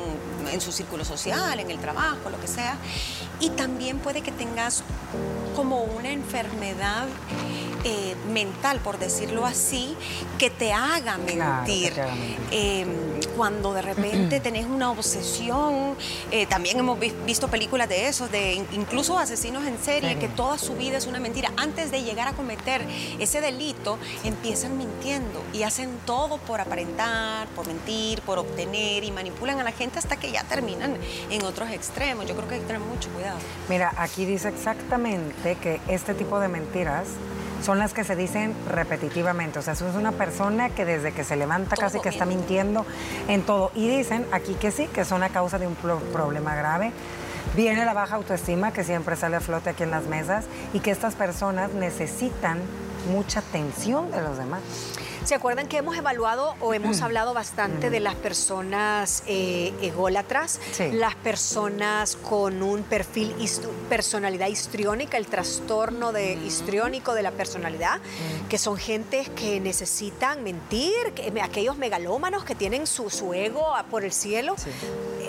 en 0.51 0.61
su 0.61 0.71
círculo 0.71 1.05
social, 1.05 1.59
en 1.59 1.69
el 1.69 1.79
trabajo, 1.79 2.29
lo 2.29 2.39
que 2.39 2.47
sea. 2.47 2.77
Y 3.39 3.49
también 3.51 3.99
puede 3.99 4.21
que 4.21 4.31
tengas 4.31 4.83
como 5.55 5.83
una 5.83 6.09
enfermedad 6.09 7.07
eh, 7.83 8.15
mental, 8.31 8.79
por 8.79 8.97
decirlo 8.97 9.45
así, 9.45 9.95
que 10.37 10.49
te 10.49 10.71
haga 10.71 11.17
mentir. 11.17 11.93
Em, 12.51 12.89
cuando 13.35 13.73
de 13.73 13.81
repente 13.81 14.39
tenés 14.43 14.65
una 14.65 14.91
obsesión, 14.91 15.95
eh, 16.31 16.45
también 16.45 16.79
hemos 16.79 16.97
visto 16.99 17.47
películas 17.49 17.89
de 17.89 18.07
esos, 18.07 18.31
de 18.31 18.53
incluso 18.71 19.17
asesinos 19.17 19.65
en 19.65 19.77
serie, 19.83 20.17
que 20.17 20.27
toda 20.27 20.57
su 20.57 20.75
vida 20.75 20.97
es 20.97 21.07
una 21.07 21.19
mentira. 21.19 21.51
Antes 21.57 21.91
de 21.91 22.03
llegar 22.03 22.27
a 22.27 22.33
cometer 22.33 22.85
ese 23.19 23.41
delito, 23.41 23.97
empiezan 24.23 24.77
mintiendo 24.77 25.43
y 25.51 25.63
hacen 25.63 25.89
todo 26.05 26.37
por 26.37 26.61
aparentar, 26.61 27.47
por 27.49 27.67
mentir, 27.67 28.21
por 28.21 28.39
obtener 28.39 29.03
y 29.03 29.11
manipulan 29.11 29.59
a 29.59 29.63
la 29.63 29.71
gente 29.71 29.99
hasta 29.99 30.17
que 30.17 30.31
ya 30.31 30.43
terminan 30.43 30.97
en 31.29 31.43
otros 31.43 31.69
extremos. 31.71 32.25
Yo 32.27 32.35
creo 32.35 32.47
que 32.47 32.55
hay 32.55 32.61
que 32.61 32.67
tener 32.67 32.81
mucho 32.81 33.09
cuidado. 33.09 33.37
Mira, 33.69 33.93
aquí 33.97 34.25
dice 34.25 34.49
exactamente 34.49 35.55
que 35.55 35.81
este 35.87 36.13
tipo 36.13 36.39
de 36.39 36.47
mentiras 36.47 37.07
son 37.63 37.79
las 37.79 37.93
que 37.93 38.03
se 38.03 38.15
dicen 38.15 38.53
repetitivamente. 38.69 39.59
O 39.59 39.61
sea, 39.61 39.73
es 39.73 39.81
una 39.81 40.11
persona 40.11 40.69
que 40.69 40.85
desde 40.85 41.13
que 41.13 41.23
se 41.23 41.35
levanta 41.35 41.75
casi 41.75 41.99
que 41.99 42.09
está 42.09 42.25
mintiendo 42.25 42.85
en 43.27 43.43
todo. 43.43 43.71
Y 43.73 43.87
dicen 43.87 44.25
aquí 44.31 44.55
que 44.55 44.71
sí, 44.71 44.87
que 44.87 45.05
son 45.05 45.23
a 45.23 45.29
causa 45.29 45.57
de 45.57 45.67
un 45.67 45.75
problema 45.75 46.55
grave. 46.55 46.91
Viene 47.55 47.85
la 47.85 47.93
baja 47.93 48.15
autoestima 48.15 48.73
que 48.73 48.83
siempre 48.83 49.15
sale 49.15 49.37
a 49.37 49.39
flote 49.39 49.69
aquí 49.69 49.83
en 49.83 49.91
las 49.91 50.05
mesas 50.05 50.45
y 50.73 50.79
que 50.79 50.91
estas 50.91 51.15
personas 51.15 51.73
necesitan 51.73 52.59
mucha 53.11 53.39
atención 53.39 54.11
de 54.11 54.21
los 54.21 54.37
demás. 54.37 54.61
¿Se 55.23 55.35
acuerdan 55.35 55.67
que 55.67 55.77
hemos 55.77 55.95
evaluado 55.95 56.55
o 56.59 56.73
hemos 56.73 57.01
hablado 57.01 57.33
bastante 57.33 57.89
de 57.89 58.01
las 58.01 58.15
personas 58.15 59.23
eh, 59.25 59.73
ególatras, 59.81 60.59
las 60.91 61.15
personas 61.15 62.17
con 62.17 62.61
un 62.61 62.83
perfil, 62.83 63.33
personalidad 63.87 64.47
histriónica, 64.47 65.17
el 65.17 65.27
trastorno 65.27 66.11
de 66.11 66.33
histriónico 66.33 67.13
de 67.13 67.23
la 67.23 67.31
personalidad, 67.31 68.01
que 68.49 68.57
son 68.57 68.75
gentes 68.75 69.29
que 69.29 69.61
necesitan 69.61 70.43
mentir, 70.43 70.91
aquellos 71.41 71.77
megalómanos 71.77 72.43
que 72.43 72.53
tienen 72.53 72.85
su, 72.85 73.33
ego 73.33 73.73
por 73.89 74.03
el 74.03 74.11
cielo, 74.11 74.55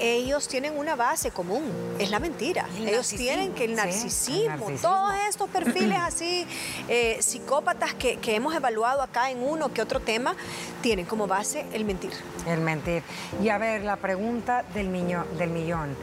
ellos 0.01 0.49
tienen 0.49 0.77
una 0.77 0.97
base 0.97 1.31
común, 1.31 1.71
es 2.01 2.11
la 2.11 2.19
mentira. 2.19 2.69
ellos 2.81 3.09
tienen 3.11 3.53
que 3.53 3.67
el 3.67 3.77
narcisismo, 3.77 4.73
todos 4.83 5.15
estos 5.29 5.49
perfiles 5.51 5.99
así, 6.03 6.47
eh, 6.89 7.19
psicópatas 7.21 7.64
que, 7.99 8.17
que 8.17 8.37
hemos 8.37 8.55
evaluado 8.55 9.03
acá 9.03 9.31
en 9.31 9.43
uno 9.43 9.73
que 9.73 9.83
otro 9.83 10.01
tema, 10.01 10.35
tienen 10.83 11.07
como 11.07 11.27
base 11.27 11.67
el 11.73 11.85
mentir. 11.85 12.13
El 12.47 12.61
mentir. 12.61 13.03
Y 13.43 13.49
a 13.49 13.59
ver, 13.59 13.83
la 13.83 13.97
pregunta 13.97 14.65
del, 14.75 14.91
del 15.39 15.51
millón, 15.51 15.97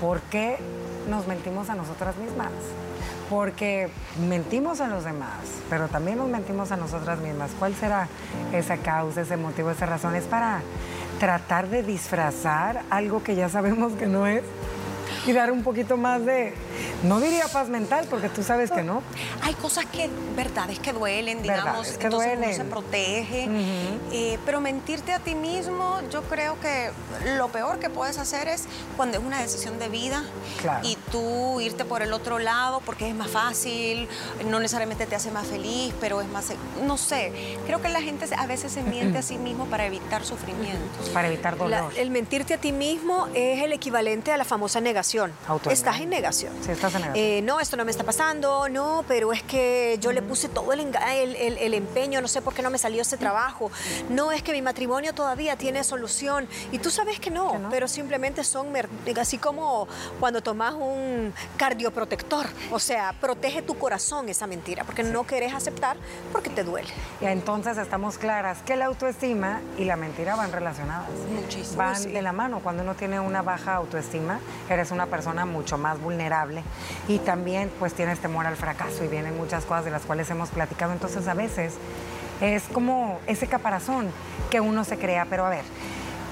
¿por 0.00 0.20
qué 0.22 0.58
nos 1.08 1.26
mentimos 1.26 1.70
a 1.70 1.74
nosotras 1.74 2.16
mismas? 2.16 2.50
porque 3.30 3.88
mentimos 4.28 4.82
a 4.82 4.86
los 4.86 5.02
demás, 5.02 5.38
pero 5.70 5.88
también 5.88 6.18
nos 6.18 6.28
mentimos 6.28 6.70
a 6.72 6.76
nosotras 6.76 7.18
mismas. 7.20 7.52
¿Cuál 7.58 7.74
será 7.74 8.06
esa 8.52 8.76
causa, 8.76 9.22
ese 9.22 9.38
motivo, 9.38 9.70
esa 9.70 9.86
razón? 9.86 10.14
¿Es 10.14 10.24
para 10.24 10.60
tratar 11.18 11.68
de 11.68 11.82
disfrazar 11.82 12.82
algo 12.90 13.22
que 13.22 13.34
ya 13.34 13.48
sabemos 13.48 13.94
que 13.94 14.06
no 14.06 14.26
es? 14.26 14.42
y 15.26 15.32
dar 15.32 15.50
un 15.50 15.62
poquito 15.62 15.96
más 15.96 16.24
de, 16.24 16.52
no 17.02 17.20
diría 17.20 17.48
paz 17.48 17.68
mental, 17.68 18.06
porque 18.08 18.28
tú 18.28 18.42
sabes 18.42 18.70
que 18.70 18.82
no. 18.82 19.02
Hay 19.42 19.54
cosas 19.54 19.86
que, 19.86 20.08
verdades 20.36 20.78
que 20.78 20.92
duelen, 20.92 21.42
digamos, 21.42 21.88
que 21.88 22.04
entonces 22.04 22.30
duelen. 22.30 22.50
uno 22.50 22.56
se 22.56 22.64
protege, 22.64 23.48
eh, 24.12 24.38
pero 24.44 24.60
mentirte 24.60 25.12
a 25.12 25.18
ti 25.18 25.34
mismo, 25.34 26.00
yo 26.10 26.22
creo 26.22 26.58
que 26.60 26.90
lo 27.36 27.48
peor 27.48 27.78
que 27.78 27.90
puedes 27.90 28.18
hacer 28.18 28.48
es 28.48 28.64
cuando 28.96 29.18
es 29.18 29.24
una 29.24 29.40
decisión 29.40 29.78
de 29.78 29.88
vida 29.88 30.24
y 30.82 30.96
tú 31.10 31.60
irte 31.60 31.84
por 31.84 32.02
el 32.02 32.12
otro 32.12 32.38
lado 32.38 32.80
porque 32.84 33.08
es 33.08 33.14
más 33.14 33.30
fácil, 33.30 34.08
no 34.48 34.60
necesariamente 34.60 35.06
te 35.06 35.14
hace 35.16 35.30
más 35.30 35.46
feliz, 35.46 35.92
pero 36.00 36.20
es 36.20 36.28
más, 36.28 36.52
no 36.84 36.96
sé, 36.96 37.58
creo 37.66 37.80
que 37.80 37.88
la 37.88 38.00
gente 38.00 38.26
a 38.36 38.46
veces 38.46 38.72
se 38.72 38.82
miente 38.82 39.18
a 39.18 39.22
sí 39.22 39.38
mismo 39.38 39.66
para 39.66 39.86
evitar 39.86 40.24
sufrimientos. 40.24 41.08
Para 41.10 41.28
evitar 41.28 41.56
dolor. 41.56 41.92
el 41.96 42.10
mentirte 42.10 42.54
a 42.54 42.58
ti 42.58 42.72
mismo 42.72 43.28
es 43.34 43.62
el 43.62 43.72
equivalente 43.72 44.32
a 44.32 44.36
la 44.36 44.44
famosa 44.44 44.80
negación 44.80 45.32
Estás 45.70 46.00
en 46.00 46.10
negación. 46.10 46.52
Sí, 46.64 46.70
estás 46.70 46.94
en 46.94 47.02
negación. 47.02 47.26
Eh, 47.26 47.42
no, 47.42 47.60
esto 47.60 47.76
no 47.76 47.84
me 47.84 47.90
está 47.90 48.04
pasando, 48.04 48.70
no, 48.70 49.04
pero 49.06 49.34
es 49.34 49.42
que 49.42 49.98
yo 50.00 50.12
le 50.12 50.22
puse 50.22 50.48
todo 50.48 50.72
el, 50.72 50.80
el, 50.80 51.74
empeño, 51.74 52.22
no 52.22 52.28
sé 52.28 52.40
por 52.40 52.54
qué 52.54 52.62
no 52.62 52.70
me 52.70 52.78
salió 52.78 53.02
ese 53.02 53.18
trabajo. 53.18 53.70
No, 54.08 54.32
es 54.32 54.42
que 54.42 54.52
mi 54.52 54.62
matrimonio 54.62 55.12
todavía 55.12 55.56
tiene 55.56 55.84
solución. 55.84 56.48
Y 56.72 56.78
tú 56.78 56.88
sabes 56.88 57.20
que 57.20 57.30
no, 57.30 57.68
pero 57.70 57.86
simplemente 57.86 58.44
son 58.44 58.68
así 59.20 59.36
como 59.36 59.86
cuando 60.18 60.42
tomas 60.42 60.72
un 60.72 61.34
cardioprotector. 61.58 62.46
O 62.70 62.78
sea, 62.78 63.12
protege 63.20 63.60
tu 63.60 63.76
corazón 63.76 64.30
esa 64.30 64.46
mentira, 64.46 64.84
porque 64.84 65.02
no 65.02 65.26
querés 65.26 65.52
aceptar 65.52 65.98
porque 66.32 66.48
te 66.48 66.64
duele. 66.64 66.88
Y 67.20 67.26
entonces 67.26 67.76
estamos 67.76 68.16
claras 68.16 68.62
que 68.62 68.74
la 68.76 68.86
autoestima 68.86 69.60
y 69.76 69.84
la 69.84 69.96
mentira 69.96 70.34
van 70.34 70.50
relacionadas. 70.50 71.10
Muchísimo. 71.30 71.76
Van 71.76 72.02
de 72.02 72.22
la 72.22 72.32
mano. 72.32 72.60
Cuando 72.60 72.82
uno 72.82 72.94
tiene 72.94 73.20
una 73.20 73.42
baja 73.42 73.74
autoestima, 73.74 74.40
eres 74.70 74.92
una 74.92 75.04
persona 75.06 75.44
mucho 75.44 75.76
más 75.76 76.00
vulnerable 76.00 76.53
y 77.08 77.18
también 77.18 77.70
pues 77.78 77.94
tienes 77.94 78.20
temor 78.20 78.46
al 78.46 78.56
fracaso 78.56 79.04
y 79.04 79.08
vienen 79.08 79.36
muchas 79.36 79.64
cosas 79.64 79.84
de 79.84 79.90
las 79.90 80.02
cuales 80.02 80.30
hemos 80.30 80.50
platicado. 80.50 80.92
Entonces 80.92 81.26
a 81.28 81.34
veces 81.34 81.74
es 82.40 82.64
como 82.72 83.18
ese 83.26 83.46
caparazón 83.46 84.10
que 84.50 84.60
uno 84.60 84.84
se 84.84 84.98
crea, 84.98 85.26
pero 85.28 85.46
a 85.46 85.50
ver, 85.50 85.64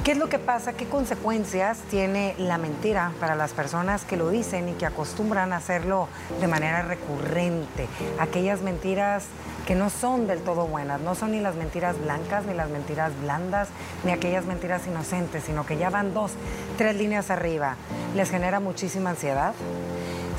¿Qué 0.05 0.11
es 0.11 0.19
lo 0.19 0.29
que 0.29 0.41
pasa? 0.41 0.73
¿Qué 0.73 0.87
consecuencias 0.87 1.79
tiene 1.89 2.35
la 2.37 2.59
mentira 2.59 3.13
para 3.21 3.37
las 3.37 3.53
personas 3.53 4.05
que 4.05 4.17
lo 4.17 4.31
dicen 4.31 4.69
y 4.69 4.73
que 4.73 4.85
acostumbran 4.85 5.53
a 5.53 5.59
hacerlo 5.59 6.09
de 6.41 6.49
manera 6.49 6.83
recurrente? 6.83 7.87
Aquellas 8.19 8.63
mentiras 8.63 9.27
que 9.65 9.77
no 9.77 9.91
son 9.91 10.27
del 10.27 10.41
todo 10.41 10.67
buenas, 10.67 11.01
no 11.01 11.15
son 11.15 11.31
ni 11.31 11.39
las 11.39 11.55
mentiras 11.55 12.01
blancas, 12.03 12.45
ni 12.47 12.53
las 12.53 12.69
mentiras 12.69 13.13
blandas, 13.23 13.69
ni 14.03 14.11
aquellas 14.11 14.45
mentiras 14.45 14.89
inocentes, 14.89 15.45
sino 15.45 15.65
que 15.65 15.77
ya 15.77 15.89
van 15.89 16.13
dos, 16.13 16.33
tres 16.77 16.97
líneas 16.97 17.31
arriba. 17.31 17.77
Les 18.17 18.29
genera 18.29 18.59
muchísima 18.59 19.11
ansiedad, 19.11 19.55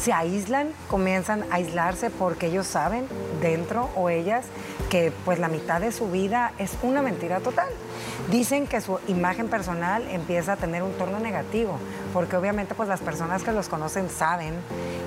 se 0.04 0.12
aíslan, 0.12 0.74
comienzan 0.90 1.44
a 1.44 1.56
aislarse 1.56 2.10
porque 2.10 2.48
ellos 2.48 2.68
saben 2.68 3.08
dentro 3.42 3.90
o 3.96 4.10
ellas 4.10 4.46
que 4.90 5.14
pues 5.24 5.40
la 5.40 5.48
mitad 5.48 5.80
de 5.80 5.94
su 5.94 6.12
vida 6.12 6.52
es 6.58 6.78
una 6.82 7.02
mentira 7.02 7.40
total. 7.40 7.70
Dicen 8.30 8.68
que 8.68 8.82
su 8.82 9.00
imagen 9.08 9.48
personal 9.48 10.06
empieza 10.10 10.54
a 10.54 10.56
tener 10.58 10.84
un 10.84 10.92
tono 10.94 11.20
negativo, 11.20 11.80
porque 12.12 12.36
obviamente 12.36 12.76
pues 12.76 12.90
las 12.90 13.00
personas 13.00 13.44
que 13.44 13.54
los 13.54 13.70
conocen 13.70 14.10
saben 14.10 14.54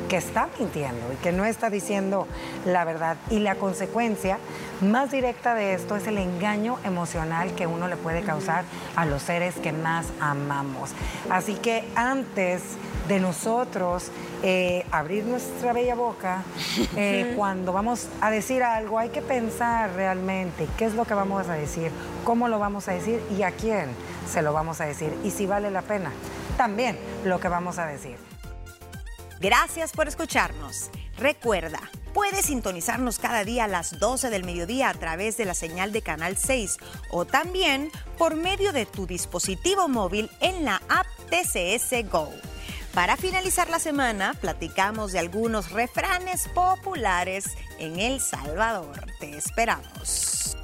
que 0.09 0.16
está 0.16 0.48
mintiendo 0.59 1.12
y 1.12 1.16
que 1.16 1.30
no 1.30 1.44
está 1.44 1.68
diciendo 1.68 2.26
la 2.64 2.87
verdad. 2.87 3.18
Y 3.28 3.40
la 3.40 3.56
consecuencia 3.56 4.38
más 4.80 5.11
directa 5.11 5.54
de 5.54 5.74
esto 5.74 5.96
es 5.96 6.06
el 6.06 6.16
engaño 6.16 6.78
emocional 6.85 7.54
que 7.54 7.66
uno 7.66 7.87
le 7.87 7.96
puede 7.96 8.22
causar 8.22 8.64
a 8.96 9.04
los 9.04 9.20
seres 9.22 9.56
que 9.56 9.72
más 9.72 10.06
amamos. 10.20 10.92
Así 11.28 11.54
que 11.54 11.85
antes 11.96 12.62
de 13.09 13.21
nosotros 13.21 14.11
eh, 14.42 14.85
abrir 14.90 15.25
nuestra 15.25 15.73
bella 15.73 15.95
boca, 15.95 16.42
eh, 16.97 17.33
cuando 17.37 17.73
vamos 17.73 18.09
a 18.21 18.31
decir 18.31 18.62
algo 18.62 18.99
hay 18.99 19.11
que 19.11 19.23
pensar 19.23 19.92
realmente 19.95 20.66
qué 20.77 20.87
es 20.87 20.95
lo 20.95 21.05
que 21.05 21.14
vamos 21.14 21.49
a 21.49 21.55
decir, 21.55 21.90
cómo 22.25 22.49
lo 22.49 22.59
vamos 22.59 22.88
a 22.88 22.92
decir 22.92 23.21
y 23.37 23.42
a 23.42 23.53
quién 23.53 23.88
se 24.29 24.42
lo 24.42 24.53
vamos 24.53 24.81
a 24.81 24.87
decir 24.87 25.12
y 25.25 25.31
si 25.31 25.47
vale 25.47 25.71
la 25.71 25.83
pena 25.83 26.11
también 26.57 26.99
lo 27.25 27.38
que 27.38 27.49
vamos 27.49 27.79
a 27.79 27.87
decir. 27.87 28.16
Gracias 29.40 29.92
por 29.92 30.09
escucharnos. 30.09 30.90
Recuerda, 31.19 31.81
puedes 32.14 32.47
sintonizarnos 32.47 33.19
cada 33.19 33.45
día 33.45 33.64
a 33.64 33.69
las 33.69 33.99
12 33.99 34.31
del 34.31 34.45
mediodía 34.45 34.88
a 34.88 34.95
través 34.95 35.37
de 35.37 35.45
la 35.45 35.55
señal 35.55 35.92
de 35.92 36.03
Canal 36.03 36.37
6 36.37 36.79
o 37.11 37.25
también 37.25 37.90
por 38.19 38.35
medio 38.35 38.73
de 38.73 38.87
tu 38.87 39.07
dispositivo 39.07 39.88
móvil 39.88 40.31
en 40.40 40.64
la 40.64 40.81
app 40.88 41.07
TCS 41.31 42.11
Go. 42.11 42.31
Para 42.96 43.18
finalizar 43.18 43.68
la 43.68 43.78
semana, 43.78 44.32
platicamos 44.40 45.12
de 45.12 45.18
algunos 45.18 45.70
refranes 45.70 46.48
populares 46.54 47.44
en 47.78 48.00
El 48.00 48.22
Salvador. 48.22 49.04
Te 49.20 49.37
esperamos. 49.37 50.56